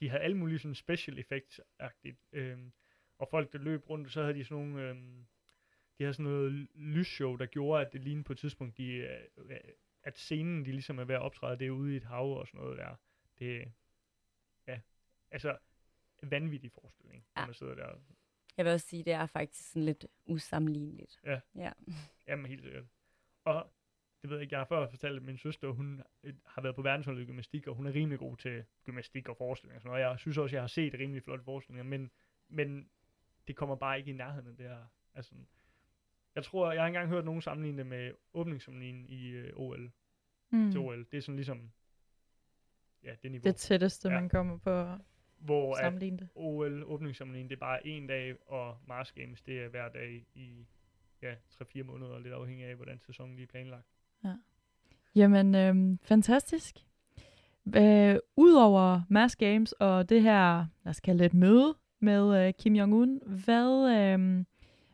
de 0.00 0.08
havde 0.08 0.22
alle 0.22 0.36
mulige 0.36 0.58
sådan 0.58 0.74
special 0.74 1.18
effects-agtigt. 1.18 2.28
Øhm, 2.32 2.72
og 3.18 3.28
folk, 3.28 3.52
der 3.52 3.58
løb 3.58 3.90
rundt, 3.90 4.12
så 4.12 4.22
havde 4.22 4.34
de 4.34 4.44
sådan 4.44 4.64
nogle, 4.64 4.88
øhm, 4.88 5.26
de 5.98 6.04
havde 6.04 6.14
sådan 6.14 6.32
noget 6.32 6.68
lysshow, 6.74 7.36
der 7.36 7.46
gjorde, 7.46 7.86
at 7.86 7.92
det 7.92 8.00
lignede 8.00 8.24
på 8.24 8.32
et 8.32 8.38
tidspunkt, 8.38 8.76
de, 8.76 8.86
øh, 8.86 9.56
at 10.02 10.18
scenen, 10.18 10.64
de 10.64 10.72
ligesom 10.72 10.98
er 10.98 11.04
ved 11.04 11.14
at 11.14 11.20
optræde, 11.20 11.58
det 11.58 11.66
er 11.66 11.70
ude 11.70 11.94
i 11.94 11.96
et 11.96 12.04
hav 12.04 12.38
og 12.38 12.46
sådan 12.46 12.60
noget 12.60 12.78
der. 12.78 12.94
Det, 13.38 13.72
altså, 15.32 15.56
vanvittig 16.30 16.72
forestilling, 16.72 17.24
ja. 17.36 17.40
når 17.40 17.46
man 17.46 17.54
sidder 17.54 17.74
der. 17.74 17.94
Jeg 18.56 18.64
vil 18.64 18.72
også 18.72 18.86
sige, 18.86 19.04
det 19.04 19.12
er 19.12 19.26
faktisk 19.26 19.70
sådan 19.70 19.84
lidt 19.84 20.06
usammenligneligt. 20.26 21.20
Ja. 21.24 21.40
ja. 21.54 21.72
Jamen, 22.28 22.46
helt 22.46 22.62
sikkert. 22.62 22.84
Og 23.44 23.72
det 24.22 24.30
ved 24.30 24.36
jeg 24.36 24.42
ikke, 24.42 24.54
jeg 24.54 24.60
har 24.60 24.64
før 24.64 24.88
fortalt, 24.88 25.16
at 25.16 25.22
min 25.22 25.38
søster, 25.38 25.68
hun 25.68 26.02
har 26.46 26.62
været 26.62 26.74
på 26.74 26.82
verdensholdet 26.82 27.22
i 27.22 27.24
gymnastik, 27.24 27.66
og 27.66 27.74
hun 27.74 27.86
er 27.86 27.94
rimelig 27.94 28.18
god 28.18 28.36
til 28.36 28.64
gymnastik 28.84 29.28
og 29.28 29.36
forestillinger 29.36 29.76
og 29.76 29.82
sådan 29.82 29.90
noget. 29.90 30.10
Jeg 30.10 30.18
synes 30.18 30.38
også, 30.38 30.56
jeg 30.56 30.62
har 30.62 30.68
set 30.68 30.94
rimelig 30.94 31.22
flotte 31.22 31.44
forestillinger, 31.44 31.84
men, 31.84 32.10
men 32.48 32.90
det 33.48 33.56
kommer 33.56 33.76
bare 33.76 33.98
ikke 33.98 34.10
i 34.10 34.14
nærheden 34.14 34.48
af 34.48 34.56
det 34.56 34.66
her. 34.66 34.84
Altså, 35.14 35.34
jeg 36.34 36.44
tror, 36.44 36.72
jeg 36.72 36.82
har 36.82 36.86
engang 36.86 37.08
hørt 37.08 37.24
nogen 37.24 37.42
sammenligne 37.42 37.78
det 37.78 37.86
med 37.86 38.12
åbningssamlingen 38.34 39.06
i 39.08 39.28
øh, 39.28 39.52
OL. 39.56 39.92
Mm. 40.50 40.70
Til 40.70 40.80
OL. 40.80 41.06
Det 41.10 41.18
er 41.18 41.22
sådan 41.22 41.36
ligesom, 41.36 41.72
ja, 43.04 43.14
det 43.22 43.30
niveau. 43.30 43.44
Det 43.44 43.56
tætteste, 43.56 44.08
ja. 44.08 44.20
man 44.20 44.28
kommer 44.28 44.58
på 44.58 44.98
hvor 45.44 45.76
at 45.76 46.22
OL 46.34 46.84
åbningsceremonien, 46.84 47.48
det 47.48 47.56
er 47.56 47.60
bare 47.60 47.86
en 47.86 48.06
dag, 48.06 48.34
og 48.46 48.76
Mars 48.86 49.12
Games, 49.12 49.42
det 49.42 49.60
er 49.64 49.68
hver 49.68 49.88
dag 49.88 50.24
i 50.34 50.66
ja, 51.22 51.34
3-4 51.34 51.82
måneder, 51.82 52.18
lidt 52.18 52.34
afhængig 52.34 52.66
af, 52.66 52.74
hvordan 52.76 52.98
sæsonen 52.98 53.36
lige 53.36 53.42
er 53.42 53.50
planlagt. 53.50 53.86
Ja. 54.24 54.34
Jamen, 55.14 55.54
øhm, 55.54 55.98
fantastisk. 55.98 56.76
Øh, 57.76 58.16
Udover 58.36 59.02
Mars 59.08 59.36
Games 59.36 59.72
og 59.72 60.08
det 60.08 60.22
her, 60.22 60.66
lad 60.84 60.90
os 60.90 61.00
kalde 61.00 61.18
det 61.18 61.26
et 61.26 61.34
møde 61.34 61.74
med 62.00 62.46
øh, 62.46 62.54
Kim 62.54 62.76
Jong-un, 62.76 63.28
hvad, 63.44 63.90
øh, 63.96 64.44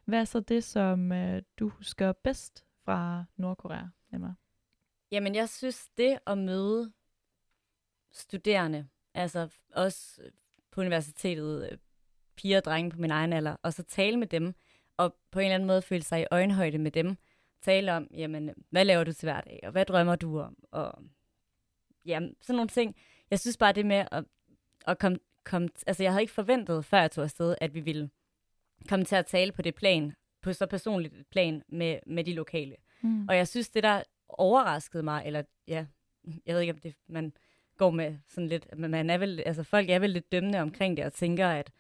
hvad 0.05 0.21
er 0.21 0.25
så 0.25 0.41
det, 0.41 0.65
som 0.65 1.13
øh, 1.13 1.43
du 1.59 1.69
husker 1.69 2.13
bedst 2.13 2.65
fra 2.85 3.25
Nordkorea, 3.37 3.85
Emma? 4.13 4.35
Jamen, 5.11 5.35
jeg 5.35 5.49
synes, 5.49 5.89
det 5.97 6.19
at 6.27 6.39
møde 6.39 6.93
studerende, 8.13 8.89
Altså 9.19 9.49
også 9.75 10.23
på 10.71 10.81
universitetet, 10.81 11.69
øh, 11.73 11.79
piger 12.37 12.57
og 12.57 12.65
drenge 12.65 12.91
på 12.91 12.99
min 12.99 13.11
egen 13.11 13.33
alder, 13.33 13.57
og 13.63 13.73
så 13.73 13.83
tale 13.83 14.17
med 14.17 14.27
dem, 14.27 14.55
og 14.97 15.17
på 15.31 15.39
en 15.39 15.45
eller 15.45 15.55
anden 15.55 15.67
måde 15.67 15.83
føle 15.83 16.03
sig 16.03 16.21
i 16.21 16.27
øjenhøjde 16.31 16.79
med 16.79 16.91
dem. 16.91 17.17
Tale 17.63 17.93
om, 17.93 18.09
jamen, 18.15 18.55
hvad 18.71 18.85
laver 18.85 19.05
du 19.05 19.13
til 19.13 19.27
hverdag, 19.27 19.61
og 19.63 19.71
hvad 19.73 19.85
drømmer 19.85 20.17
du 20.17 20.41
om, 20.41 20.57
og 20.71 21.03
jamen, 22.05 22.37
sådan 22.41 22.57
nogle 22.57 22.69
ting. 22.69 22.97
Jeg 23.31 23.41
synes 23.41 23.57
bare, 23.57 23.73
det 23.73 23.87
med 23.87 24.05
at, 24.13 24.25
at 24.87 24.99
komme, 24.99 25.19
komme, 25.45 25.69
altså 25.87 26.03
jeg 26.03 26.13
havde 26.13 26.23
ikke 26.23 26.33
forventet, 26.33 26.85
før 26.85 27.01
jeg 27.01 27.11
tog 27.11 27.25
afsted, 27.25 27.55
at 27.61 27.75
vi 27.75 27.81
ville 27.81 28.11
komme 28.89 29.05
til 29.05 29.17
at 29.17 29.27
tale 29.27 29.53
på 29.53 29.63
det 29.63 29.75
plan, 29.75 30.15
på 30.43 30.53
så 30.53 30.67
personligt 30.67 31.15
et 31.15 31.27
plan 31.27 31.63
med, 31.69 31.99
med 32.07 32.25
de 32.25 32.35
lokale. 32.35 32.77
Mm. 33.03 33.29
Og 33.29 33.37
jeg 33.37 33.49
synes, 33.49 33.71
det 33.71 33.83
der 33.83 34.03
overraskede 34.29 35.03
mig, 35.03 35.23
eller 35.27 35.43
ja, 35.69 35.87
jeg 36.47 36.55
ved 36.55 36.61
ikke, 36.61 36.73
om 36.73 36.79
det, 36.79 36.95
man 37.09 37.33
går 37.79 37.91
med 37.91 38.17
sådan 38.27 38.49
lidt, 38.49 38.79
men 38.79 38.91
man 38.91 39.11
er 39.11 39.19
vel, 39.19 39.43
altså 39.47 39.63
folk 39.63 39.91
er 39.91 39.99
vel 39.99 40.11
lidt 40.11 40.33
dømmende 40.33 40.61
omkring 40.61 40.97
det, 40.97 41.05
og 41.05 41.13
tænker, 41.13 41.49
at 41.49 41.71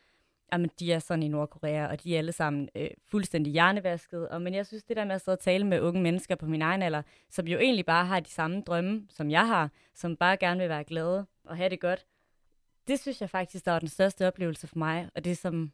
jamen, 0.53 0.71
de 0.81 0.93
er 0.93 0.99
sådan 0.99 1.23
i 1.23 1.29
Nordkorea, 1.29 1.87
og 1.87 2.05
de 2.05 2.15
er 2.15 2.19
alle 2.19 2.33
sammen 2.33 2.69
øh, 2.75 2.91
fuldstændig 3.07 3.53
hjernevasket. 3.53 4.29
Og, 4.29 4.43
men 4.43 4.55
jeg 4.55 4.67
synes, 4.67 4.85
det 4.85 4.97
der 4.97 5.05
med 5.05 5.15
at 5.15 5.21
sidde 5.21 5.35
og 5.35 5.41
tale 5.41 5.67
med 5.67 5.81
unge 5.81 6.03
mennesker 6.03 6.35
på 6.35 6.47
min 6.47 6.63
egen 6.63 6.83
alder, 6.83 7.03
som 7.31 7.47
jo 7.47 7.59
egentlig 7.59 7.87
bare 7.87 8.07
har 8.07 8.21
de 8.21 8.31
samme 8.31 8.63
drømme, 8.63 9.07
som 9.11 9.31
jeg 9.31 9.47
har, 9.47 9.71
som 9.95 10.17
bare 10.17 10.37
gerne 10.37 10.61
vil 10.61 10.69
være 10.69 10.85
glade 10.85 11.27
og 11.45 11.57
have 11.57 11.69
det 11.69 11.81
godt, 11.81 12.07
det 12.89 13.01
synes 13.01 13.21
jeg 13.21 13.31
faktisk, 13.31 13.65
der 13.65 13.73
var 13.73 13.79
den 13.79 13.89
største 13.89 14.27
oplevelse 14.27 14.67
for 14.67 14.79
mig, 14.79 15.11
og 15.15 15.25
det 15.25 15.39
som, 15.39 15.73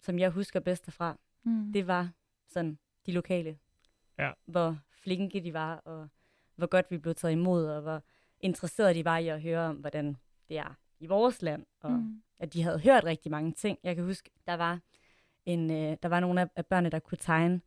som 0.00 0.18
jeg 0.18 0.30
husker 0.30 0.60
bedst 0.60 0.86
derfra, 0.86 1.16
mm. 1.44 1.72
det 1.72 1.86
var 1.86 2.10
sådan 2.48 2.78
de 3.06 3.12
lokale. 3.12 3.58
Ja. 4.18 4.30
Hvor 4.46 4.78
flinke 4.90 5.40
de 5.40 5.54
var, 5.54 5.76
og 5.76 6.08
hvor 6.56 6.66
godt 6.66 6.90
vi 6.90 6.98
blev 6.98 7.14
taget 7.14 7.32
imod, 7.32 7.66
og 7.66 7.82
hvor 7.82 8.02
interesserede 8.42 8.94
de 8.94 9.04
bare 9.04 9.22
i 9.24 9.28
at 9.28 9.42
høre 9.42 9.60
om, 9.60 9.76
hvordan 9.76 10.16
det 10.48 10.58
er 10.58 10.74
i 11.00 11.06
vores 11.06 11.42
land, 11.42 11.66
og 11.80 11.90
Mm. 11.90 12.22
at 12.38 12.52
de 12.52 12.62
havde 12.62 12.78
hørt 12.80 13.04
rigtig 13.04 13.30
mange 13.30 13.52
ting. 13.52 13.78
Jeg 13.82 13.94
kan 13.96 14.04
huske, 14.04 14.30
der 14.46 14.54
var, 14.54 14.80
en, 15.46 15.70
øh, 15.70 15.96
der 16.02 16.08
var 16.08 16.20
nogle 16.20 16.40
af, 16.40 16.48
af 16.56 16.66
børnene, 16.66 16.90
der 16.90 16.98
kunne 16.98 17.18
tegne 17.18 17.60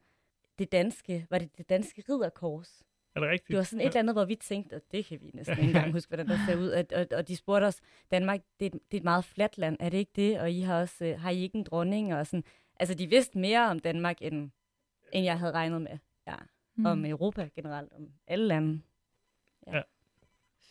det 0.60 0.72
danske, 0.72 1.28
var 1.30 1.38
det 1.38 1.58
det 1.58 1.70
danske 1.70 2.04
ridderkors? 2.10 2.84
Er 3.16 3.20
det 3.20 3.30
rigtigt? 3.30 3.48
Det 3.48 3.58
var 3.58 3.64
sådan 3.64 3.82
et 3.82 3.86
eller 3.88 4.00
andet, 4.00 4.16
hvor 4.16 4.26
vi 4.26 4.36
tænkte, 4.36 4.76
at 4.76 4.92
det 4.92 5.06
kan 5.06 5.22
vi 5.22 5.32
næsten 5.34 5.58
ikke 5.58 5.68
engang 5.68 5.92
huske, 5.98 6.10
hvordan 6.10 6.28
der 6.28 6.38
ser 6.48 6.56
ud. 6.58 6.70
Og, 6.70 6.86
og, 6.96 7.08
og 7.18 7.28
de 7.28 7.36
spurgte 7.36 7.66
os, 7.66 7.82
Danmark, 8.12 8.42
det 8.60 8.66
er, 8.66 8.70
et- 8.76 8.82
det 8.92 8.98
er 8.98 9.02
et 9.02 9.04
meget 9.04 9.26
fladt 9.26 9.58
land, 9.58 9.78
er 9.80 9.90
det 9.90 9.98
ikke 9.98 10.12
det? 10.16 10.40
Og 10.40 10.52
I 10.52 10.62
har 10.62 10.80
også, 10.82 11.06
øh, 11.06 11.20
har 11.20 11.30
I 11.30 11.38
ikke 11.42 11.58
en 11.58 11.64
dronning? 11.64 12.14
Og 12.16 12.28
sådan. 12.28 12.44
Altså, 12.80 12.96
de 12.96 13.08
vidste 13.08 13.38
mere 13.40 13.70
om 13.70 13.80
Danmark, 13.80 14.18
end, 14.22 14.52
end 15.14 15.26
jeg 15.26 15.40
havde 15.40 15.52
regnet 15.52 15.82
med. 15.82 15.98
Ja. 16.28 16.36
Mm. 16.76 16.86
Om 16.86 17.06
Europa 17.06 17.50
generelt, 17.56 17.94
om 17.94 18.08
alle 18.28 18.48
lande. 18.48 18.82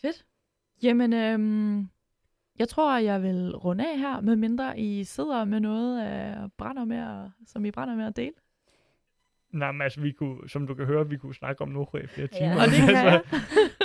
Fedt. 0.05 0.27
Jamen, 0.83 1.13
øhm, 1.13 1.89
jeg 2.59 2.69
tror, 2.69 2.99
jeg 2.99 3.23
vil 3.23 3.57
runde 3.57 3.91
af 3.93 3.99
her, 3.99 4.21
med 4.21 4.37
mindre 4.37 4.79
I 4.81 5.05
sidder 5.05 5.45
med 5.45 5.61
noget, 5.61 6.07
øh, 6.07 6.49
brænder 6.59 6.85
med, 6.85 6.97
at- 6.97 7.31
som 7.47 7.65
I 7.65 7.71
brænder 7.71 7.95
med 7.97 8.07
at 8.07 8.17
dele. 8.17 8.33
Nej, 9.51 9.73
men 9.73 9.83
altså, 9.83 10.01
vi 10.01 10.13
kunne, 10.13 10.49
som 10.49 10.67
du 10.67 10.75
kan 10.75 10.87
høre, 10.87 11.09
vi 11.09 11.17
kunne 11.17 11.35
snakke 11.35 11.63
om 11.63 11.69
Nordkorea 11.69 12.05
i 12.05 12.07
flere 12.07 12.29
Ja. 12.33 12.39
timer. 12.39 12.55
Og 12.63 12.67
det 12.67 12.79
kan 12.81 12.95
jeg. 12.95 13.23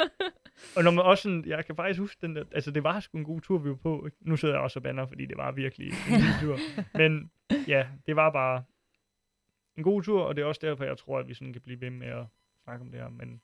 og 0.78 0.84
når 0.84 0.92
man 0.92 1.06
også 1.06 1.22
sådan, 1.24 1.44
jeg 1.48 1.66
kan 1.66 1.76
faktisk 1.76 2.00
huske 2.00 2.18
den 2.28 2.36
der, 2.36 2.44
altså 2.52 2.72
det 2.72 2.84
var 2.84 3.00
sgu 3.00 3.18
en 3.18 3.24
god 3.24 3.42
tur, 3.42 3.58
vi 3.58 3.70
var 3.70 3.76
på. 3.76 4.08
Nu 4.22 4.38
sidder 4.38 4.54
jeg 4.56 4.62
også 4.64 4.80
og 4.80 4.84
banner, 4.84 5.06
fordi 5.06 5.26
det 5.26 5.38
var 5.38 5.52
virkelig 5.52 5.88
en 5.88 5.94
god 6.22 6.40
tur. 6.42 6.58
Men 6.98 7.32
ja, 7.68 7.88
det 8.06 8.16
var 8.16 8.32
bare 8.32 8.64
en 9.78 9.84
god 9.84 10.02
tur, 10.04 10.22
og 10.22 10.36
det 10.36 10.42
er 10.42 10.46
også 10.46 10.62
derfor, 10.64 10.84
jeg 10.84 10.98
tror, 10.98 11.20
at 11.20 11.28
vi 11.28 11.34
sådan 11.34 11.54
kan 11.54 11.62
blive 11.62 11.82
ved 11.82 11.90
med 11.90 12.08
at 12.08 12.26
snakke 12.64 12.82
om 12.86 12.92
det 12.92 13.00
her. 13.00 13.10
Men 13.10 13.42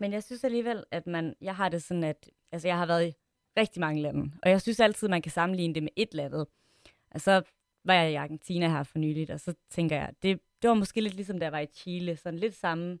Men 0.00 0.12
jeg 0.12 0.22
synes 0.22 0.44
alligevel, 0.44 0.84
at 0.90 1.06
man, 1.06 1.34
jeg 1.40 1.56
har 1.56 1.68
det 1.68 1.82
sådan, 1.82 2.04
at 2.04 2.30
altså, 2.52 2.68
jeg 2.68 2.78
har 2.78 2.86
været 2.86 3.08
i 3.08 3.14
rigtig 3.56 3.80
mange 3.80 4.02
lande, 4.02 4.32
og 4.42 4.50
jeg 4.50 4.60
synes 4.62 4.80
altid, 4.80 5.08
man 5.08 5.22
kan 5.22 5.32
sammenligne 5.32 5.74
det 5.74 5.82
med 5.82 5.90
et 5.96 6.14
landet. 6.14 6.46
Altså, 7.10 7.42
var 7.84 7.94
jeg 7.94 8.12
i 8.12 8.14
Argentina 8.14 8.68
her 8.68 8.82
for 8.82 8.98
nyligt, 8.98 9.30
og 9.30 9.40
så 9.40 9.54
tænker 9.70 9.96
jeg, 9.96 10.12
det, 10.22 10.40
det 10.62 10.68
var 10.68 10.74
måske 10.74 11.00
lidt 11.00 11.14
ligesom, 11.14 11.38
da 11.38 11.44
jeg 11.44 11.52
var 11.52 11.58
i 11.58 11.66
Chile, 11.66 12.16
sådan 12.16 12.38
lidt 12.38 12.54
samme, 12.54 12.98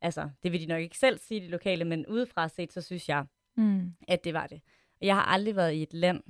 altså, 0.00 0.30
det 0.42 0.52
vil 0.52 0.60
de 0.60 0.66
nok 0.66 0.80
ikke 0.80 0.98
selv 0.98 1.18
sige, 1.18 1.40
de 1.40 1.48
lokale, 1.48 1.84
men 1.84 2.06
udefra 2.06 2.48
set, 2.48 2.72
så 2.72 2.80
synes 2.80 3.08
jeg, 3.08 3.24
Mm. 3.56 3.92
at 4.08 4.24
det 4.24 4.34
var 4.34 4.46
det. 4.46 4.60
Og 5.00 5.06
jeg 5.06 5.14
har 5.14 5.22
aldrig 5.22 5.56
været 5.56 5.72
i 5.72 5.82
et 5.82 5.94
land, 5.94 6.22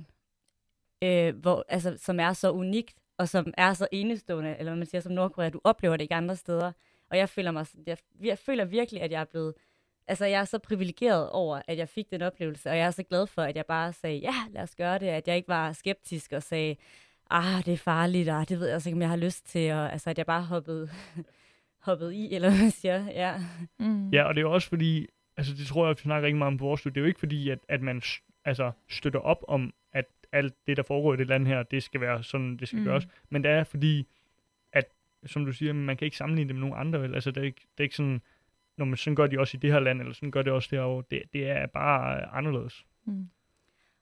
øh, 1.01 1.35
hvor, 1.35 1.65
altså, 1.69 1.97
som 1.97 2.19
er 2.19 2.33
så 2.33 2.51
unikt, 2.51 2.95
og 3.17 3.29
som 3.29 3.53
er 3.57 3.73
så 3.73 3.87
enestående, 3.91 4.55
eller 4.59 4.71
hvad 4.71 4.77
man 4.77 4.85
siger, 4.87 5.01
som 5.01 5.11
Nordkorea, 5.11 5.49
du 5.49 5.61
oplever 5.63 5.97
det 5.97 6.01
ikke 6.01 6.15
andre 6.15 6.35
steder. 6.35 6.71
Og 7.09 7.17
jeg 7.17 7.29
føler 7.29 7.51
mig, 7.51 7.65
jeg, 7.87 7.97
jeg 8.23 8.37
føler 8.37 8.65
virkelig, 8.65 9.01
at 9.01 9.11
jeg 9.11 9.21
er 9.21 9.25
blevet, 9.25 9.53
altså 10.07 10.25
jeg 10.25 10.39
er 10.41 10.45
så 10.45 10.59
privilegeret 10.59 11.29
over, 11.29 11.61
at 11.67 11.77
jeg 11.77 11.89
fik 11.89 12.11
den 12.11 12.21
oplevelse, 12.21 12.69
og 12.69 12.77
jeg 12.77 12.85
er 12.85 12.91
så 12.91 13.03
glad 13.03 13.27
for, 13.27 13.41
at 13.41 13.55
jeg 13.55 13.65
bare 13.65 13.93
sagde, 13.93 14.17
ja, 14.17 14.33
lad 14.51 14.61
os 14.61 14.75
gøre 14.75 14.99
det, 14.99 15.07
at 15.07 15.27
jeg 15.27 15.35
ikke 15.35 15.47
var 15.47 15.73
skeptisk 15.73 16.31
og 16.31 16.43
sagde, 16.43 16.75
ah, 17.29 17.65
det 17.65 17.73
er 17.73 17.77
farligt, 17.77 18.29
og 18.29 18.49
det 18.49 18.59
ved 18.59 18.65
jeg 18.67 18.73
altså 18.73 18.89
ikke, 18.89 18.97
om 18.97 19.01
jeg 19.01 19.09
har 19.09 19.15
lyst 19.15 19.45
til, 19.45 19.71
og 19.71 19.91
altså, 19.91 20.09
at 20.09 20.17
jeg 20.17 20.25
bare 20.25 20.43
hoppede, 20.43 20.89
hoppede 21.87 22.15
i, 22.15 22.35
eller 22.35 22.49
hvad 22.49 22.59
man 22.59 22.71
siger, 22.71 23.05
ja. 23.11 23.37
Mm. 23.79 24.09
ja, 24.09 24.23
og 24.23 24.35
det 24.35 24.39
er 24.41 24.45
jo 24.45 24.53
også 24.53 24.69
fordi, 24.69 25.07
altså 25.37 25.53
det 25.53 25.67
tror 25.67 25.87
jeg, 25.87 25.95
vi 25.95 26.01
snakker 26.01 26.27
ikke 26.27 26.37
meget 26.37 26.53
om 26.53 26.57
på 26.57 26.65
vores 26.65 26.79
studie. 26.79 26.93
Det 26.93 26.99
er 26.99 27.03
jo 27.03 27.07
ikke 27.07 27.19
fordi, 27.19 27.49
at, 27.49 27.59
at 27.69 27.81
man 27.81 28.01
altså, 28.45 28.71
støtter 28.89 29.19
op 29.19 29.43
om, 29.47 29.73
at 29.93 30.05
alt 30.31 30.53
det, 30.67 30.77
der 30.77 30.83
foregår 30.83 31.13
i 31.13 31.17
det 31.17 31.27
land 31.27 31.47
her, 31.47 31.63
det 31.63 31.83
skal 31.83 32.01
være 32.01 32.23
sådan, 32.23 32.57
det 32.57 32.67
skal 32.67 32.77
Mm. 32.77 32.83
mm. 32.83 32.89
gøres. 32.89 33.07
Men 33.29 33.43
det 33.43 33.51
er 33.51 33.63
fordi, 33.63 34.07
at, 34.73 34.85
som 35.25 35.45
du 35.45 35.51
siger, 35.51 35.73
man 35.73 35.97
kan 35.97 36.05
ikke 36.05 36.17
sammenligne 36.17 36.47
det 36.47 36.55
med 36.55 36.61
nogen 36.69 36.87
andre, 36.87 37.01
vel? 37.01 37.15
Altså 37.15 37.31
det 37.31 37.41
er 37.41 37.45
ikke, 37.45 37.61
det 37.61 37.79
er 37.79 37.83
ikke 37.83 37.95
sådan, 37.95 38.21
når 38.77 38.85
man 38.85 38.97
sådan 38.97 39.15
gør 39.15 39.27
de 39.27 39.39
også 39.39 39.57
i 39.57 39.59
det 39.59 39.71
her 39.71 39.79
land, 39.79 39.99
eller 39.99 40.13
sådan 40.13 40.31
gør 40.31 40.41
det 40.41 40.53
også 40.53 40.69
derovre. 40.71 41.03
Det, 41.11 41.23
det 41.33 41.49
er 41.49 41.65
bare 41.65 42.21
øh, 42.21 42.37
anderledes. 42.37 42.85
Mm. 43.05 43.29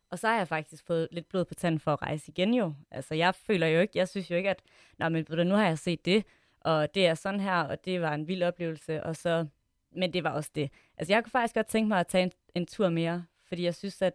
Og 0.10 0.19
så 0.19 0.27
har 0.27 0.38
jeg 0.38 0.47
faktisk 0.47 0.86
fået 0.86 1.07
lidt 1.12 1.29
blod 1.29 1.45
på 1.45 1.53
tanden 1.53 1.79
for 1.79 1.93
at 1.93 2.01
rejse 2.01 2.31
igen 2.31 2.53
jo. 2.53 2.73
Altså 2.91 3.15
jeg 3.15 3.36
føler 3.36 3.67
jo 3.67 3.79
ikke, 3.79 3.97
jeg 3.97 4.07
synes 4.07 4.31
jo 4.31 4.36
ikke, 4.36 4.49
at 4.49 4.62
Nå, 4.97 5.10
men 5.10 5.25
nu 5.29 5.55
har 5.55 5.65
jeg 5.65 5.79
set 5.79 6.05
det, 6.05 6.25
og 6.60 6.95
det 6.95 7.07
er 7.07 7.13
sådan 7.13 7.39
her, 7.39 7.62
og 7.62 7.86
det 7.86 8.01
var 8.01 8.13
en 8.13 8.27
vild 8.27 8.43
oplevelse, 8.43 9.03
og 9.03 9.15
så, 9.15 9.45
men 9.91 10.13
det 10.13 10.23
var 10.23 10.29
også 10.29 10.51
det. 10.55 10.71
Altså 10.97 11.13
jeg 11.13 11.23
kunne 11.23 11.31
faktisk 11.31 11.55
godt 11.55 11.67
tænke 11.67 11.88
mig 11.88 11.99
at 11.99 12.07
tage 12.07 12.23
en, 12.23 12.31
en 12.55 12.65
tur 12.65 12.89
mere, 12.89 13.25
fordi 13.47 13.63
jeg 13.63 13.75
synes, 13.75 14.01
at 14.01 14.13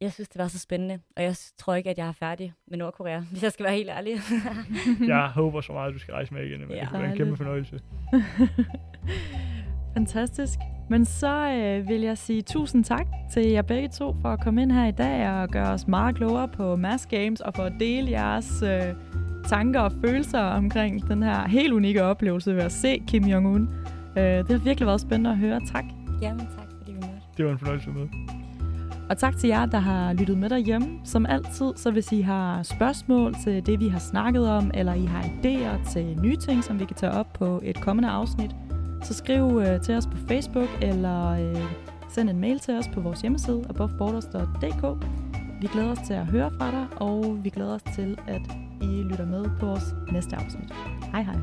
jeg 0.00 0.12
synes, 0.12 0.28
det 0.28 0.38
var 0.38 0.48
så 0.48 0.58
spændende, 0.58 0.98
og 1.16 1.22
jeg 1.22 1.34
tror 1.58 1.74
ikke, 1.74 1.90
at 1.90 1.98
jeg 1.98 2.08
er 2.08 2.12
færdig 2.12 2.52
med 2.70 2.78
Nordkorea, 2.78 3.18
hvis 3.30 3.42
jeg 3.42 3.52
skal 3.52 3.64
være 3.64 3.74
helt 3.74 3.90
ærlig. 3.90 4.12
Jeg 5.08 5.28
håber 5.34 5.60
så 5.60 5.72
meget, 5.72 5.88
at 5.88 5.94
du 5.94 5.98
skal 5.98 6.12
rejse 6.14 6.34
med 6.34 6.46
igen. 6.46 6.60
Ja, 6.70 6.74
Ja. 6.74 6.80
det 6.80 6.88
bliver 6.90 7.10
en 7.10 7.16
kæmpe 7.16 7.36
fornøjelse. 7.36 7.80
Fantastisk. 9.94 10.58
Men 10.90 11.04
så 11.04 11.50
øh, 11.52 11.88
vil 11.88 12.00
jeg 12.00 12.18
sige 12.18 12.42
tusind 12.42 12.84
tak 12.84 13.06
til 13.32 13.46
jer 13.46 13.62
begge 13.62 13.88
to 13.88 14.16
for 14.22 14.28
at 14.28 14.40
komme 14.40 14.62
ind 14.62 14.72
her 14.72 14.86
i 14.86 14.90
dag 14.90 15.30
og 15.30 15.48
gøre 15.48 15.68
os 15.68 15.86
meget 15.88 16.16
klogere 16.16 16.48
på 16.48 16.76
Mass 16.76 17.06
Games 17.06 17.40
og 17.40 17.54
for 17.54 17.62
at 17.62 17.72
dele 17.80 18.10
jeres 18.10 18.62
øh, 18.62 18.94
tanker 19.48 19.80
og 19.80 19.92
følelser 20.04 20.40
omkring 20.40 21.08
den 21.08 21.22
her 21.22 21.48
helt 21.48 21.72
unikke 21.72 22.02
oplevelse 22.04 22.54
ved 22.54 22.62
at 22.62 22.72
se 22.72 23.02
Kim 23.08 23.24
Jong-un. 23.24 23.68
Øh, 24.18 24.24
det 24.38 24.48
har 24.50 24.58
virkelig 24.58 24.86
været 24.86 25.00
spændende 25.00 25.30
at 25.30 25.38
høre. 25.38 25.60
Tak. 25.72 25.84
Jamen 26.22 26.46
tak, 26.46 26.66
fordi 26.78 26.92
vi 26.92 26.96
måtte. 26.96 27.08
Det 27.36 27.44
var 27.46 27.52
en 27.52 27.58
fornøjelse 27.58 27.90
med. 27.90 28.08
Og 29.10 29.18
tak 29.18 29.36
til 29.36 29.48
jer, 29.48 29.66
der 29.66 29.78
har 29.78 30.12
lyttet 30.12 30.38
med 30.38 30.48
derhjemme. 30.48 31.00
Som 31.04 31.26
altid, 31.26 31.72
så 31.76 31.90
hvis 31.90 32.12
I 32.12 32.20
har 32.20 32.62
spørgsmål 32.62 33.34
til 33.44 33.66
det, 33.66 33.80
vi 33.80 33.88
har 33.88 33.98
snakket 33.98 34.48
om, 34.50 34.70
eller 34.74 34.94
I 34.94 35.04
har 35.04 35.22
idéer 35.22 35.92
til 35.92 36.20
nye 36.22 36.36
ting, 36.36 36.64
som 36.64 36.80
vi 36.80 36.84
kan 36.84 36.96
tage 36.96 37.12
op 37.12 37.32
på 37.32 37.60
et 37.64 37.80
kommende 37.80 38.08
afsnit, 38.08 38.50
så 39.02 39.14
skriv 39.14 39.60
øh, 39.66 39.80
til 39.80 39.94
os 39.94 40.06
på 40.06 40.16
Facebook, 40.28 40.68
eller 40.82 41.28
øh, 41.28 41.62
send 42.08 42.30
en 42.30 42.40
mail 42.40 42.58
til 42.58 42.74
os 42.74 42.88
på 42.88 43.00
vores 43.00 43.20
hjemmeside, 43.20 43.64
aboveborders.dk. 43.68 45.06
Vi 45.60 45.66
glæder 45.66 45.90
os 45.90 46.06
til 46.06 46.14
at 46.14 46.26
høre 46.26 46.50
fra 46.58 46.70
dig, 46.70 46.86
og 46.96 47.38
vi 47.44 47.50
glæder 47.50 47.74
os 47.74 47.82
til, 47.94 48.18
at 48.26 48.42
I 48.82 49.02
lytter 49.02 49.26
med 49.26 49.44
på 49.60 49.66
vores 49.66 49.94
næste 50.12 50.36
afsnit. 50.36 50.72
Hej 51.12 51.22
hej. 51.22 51.36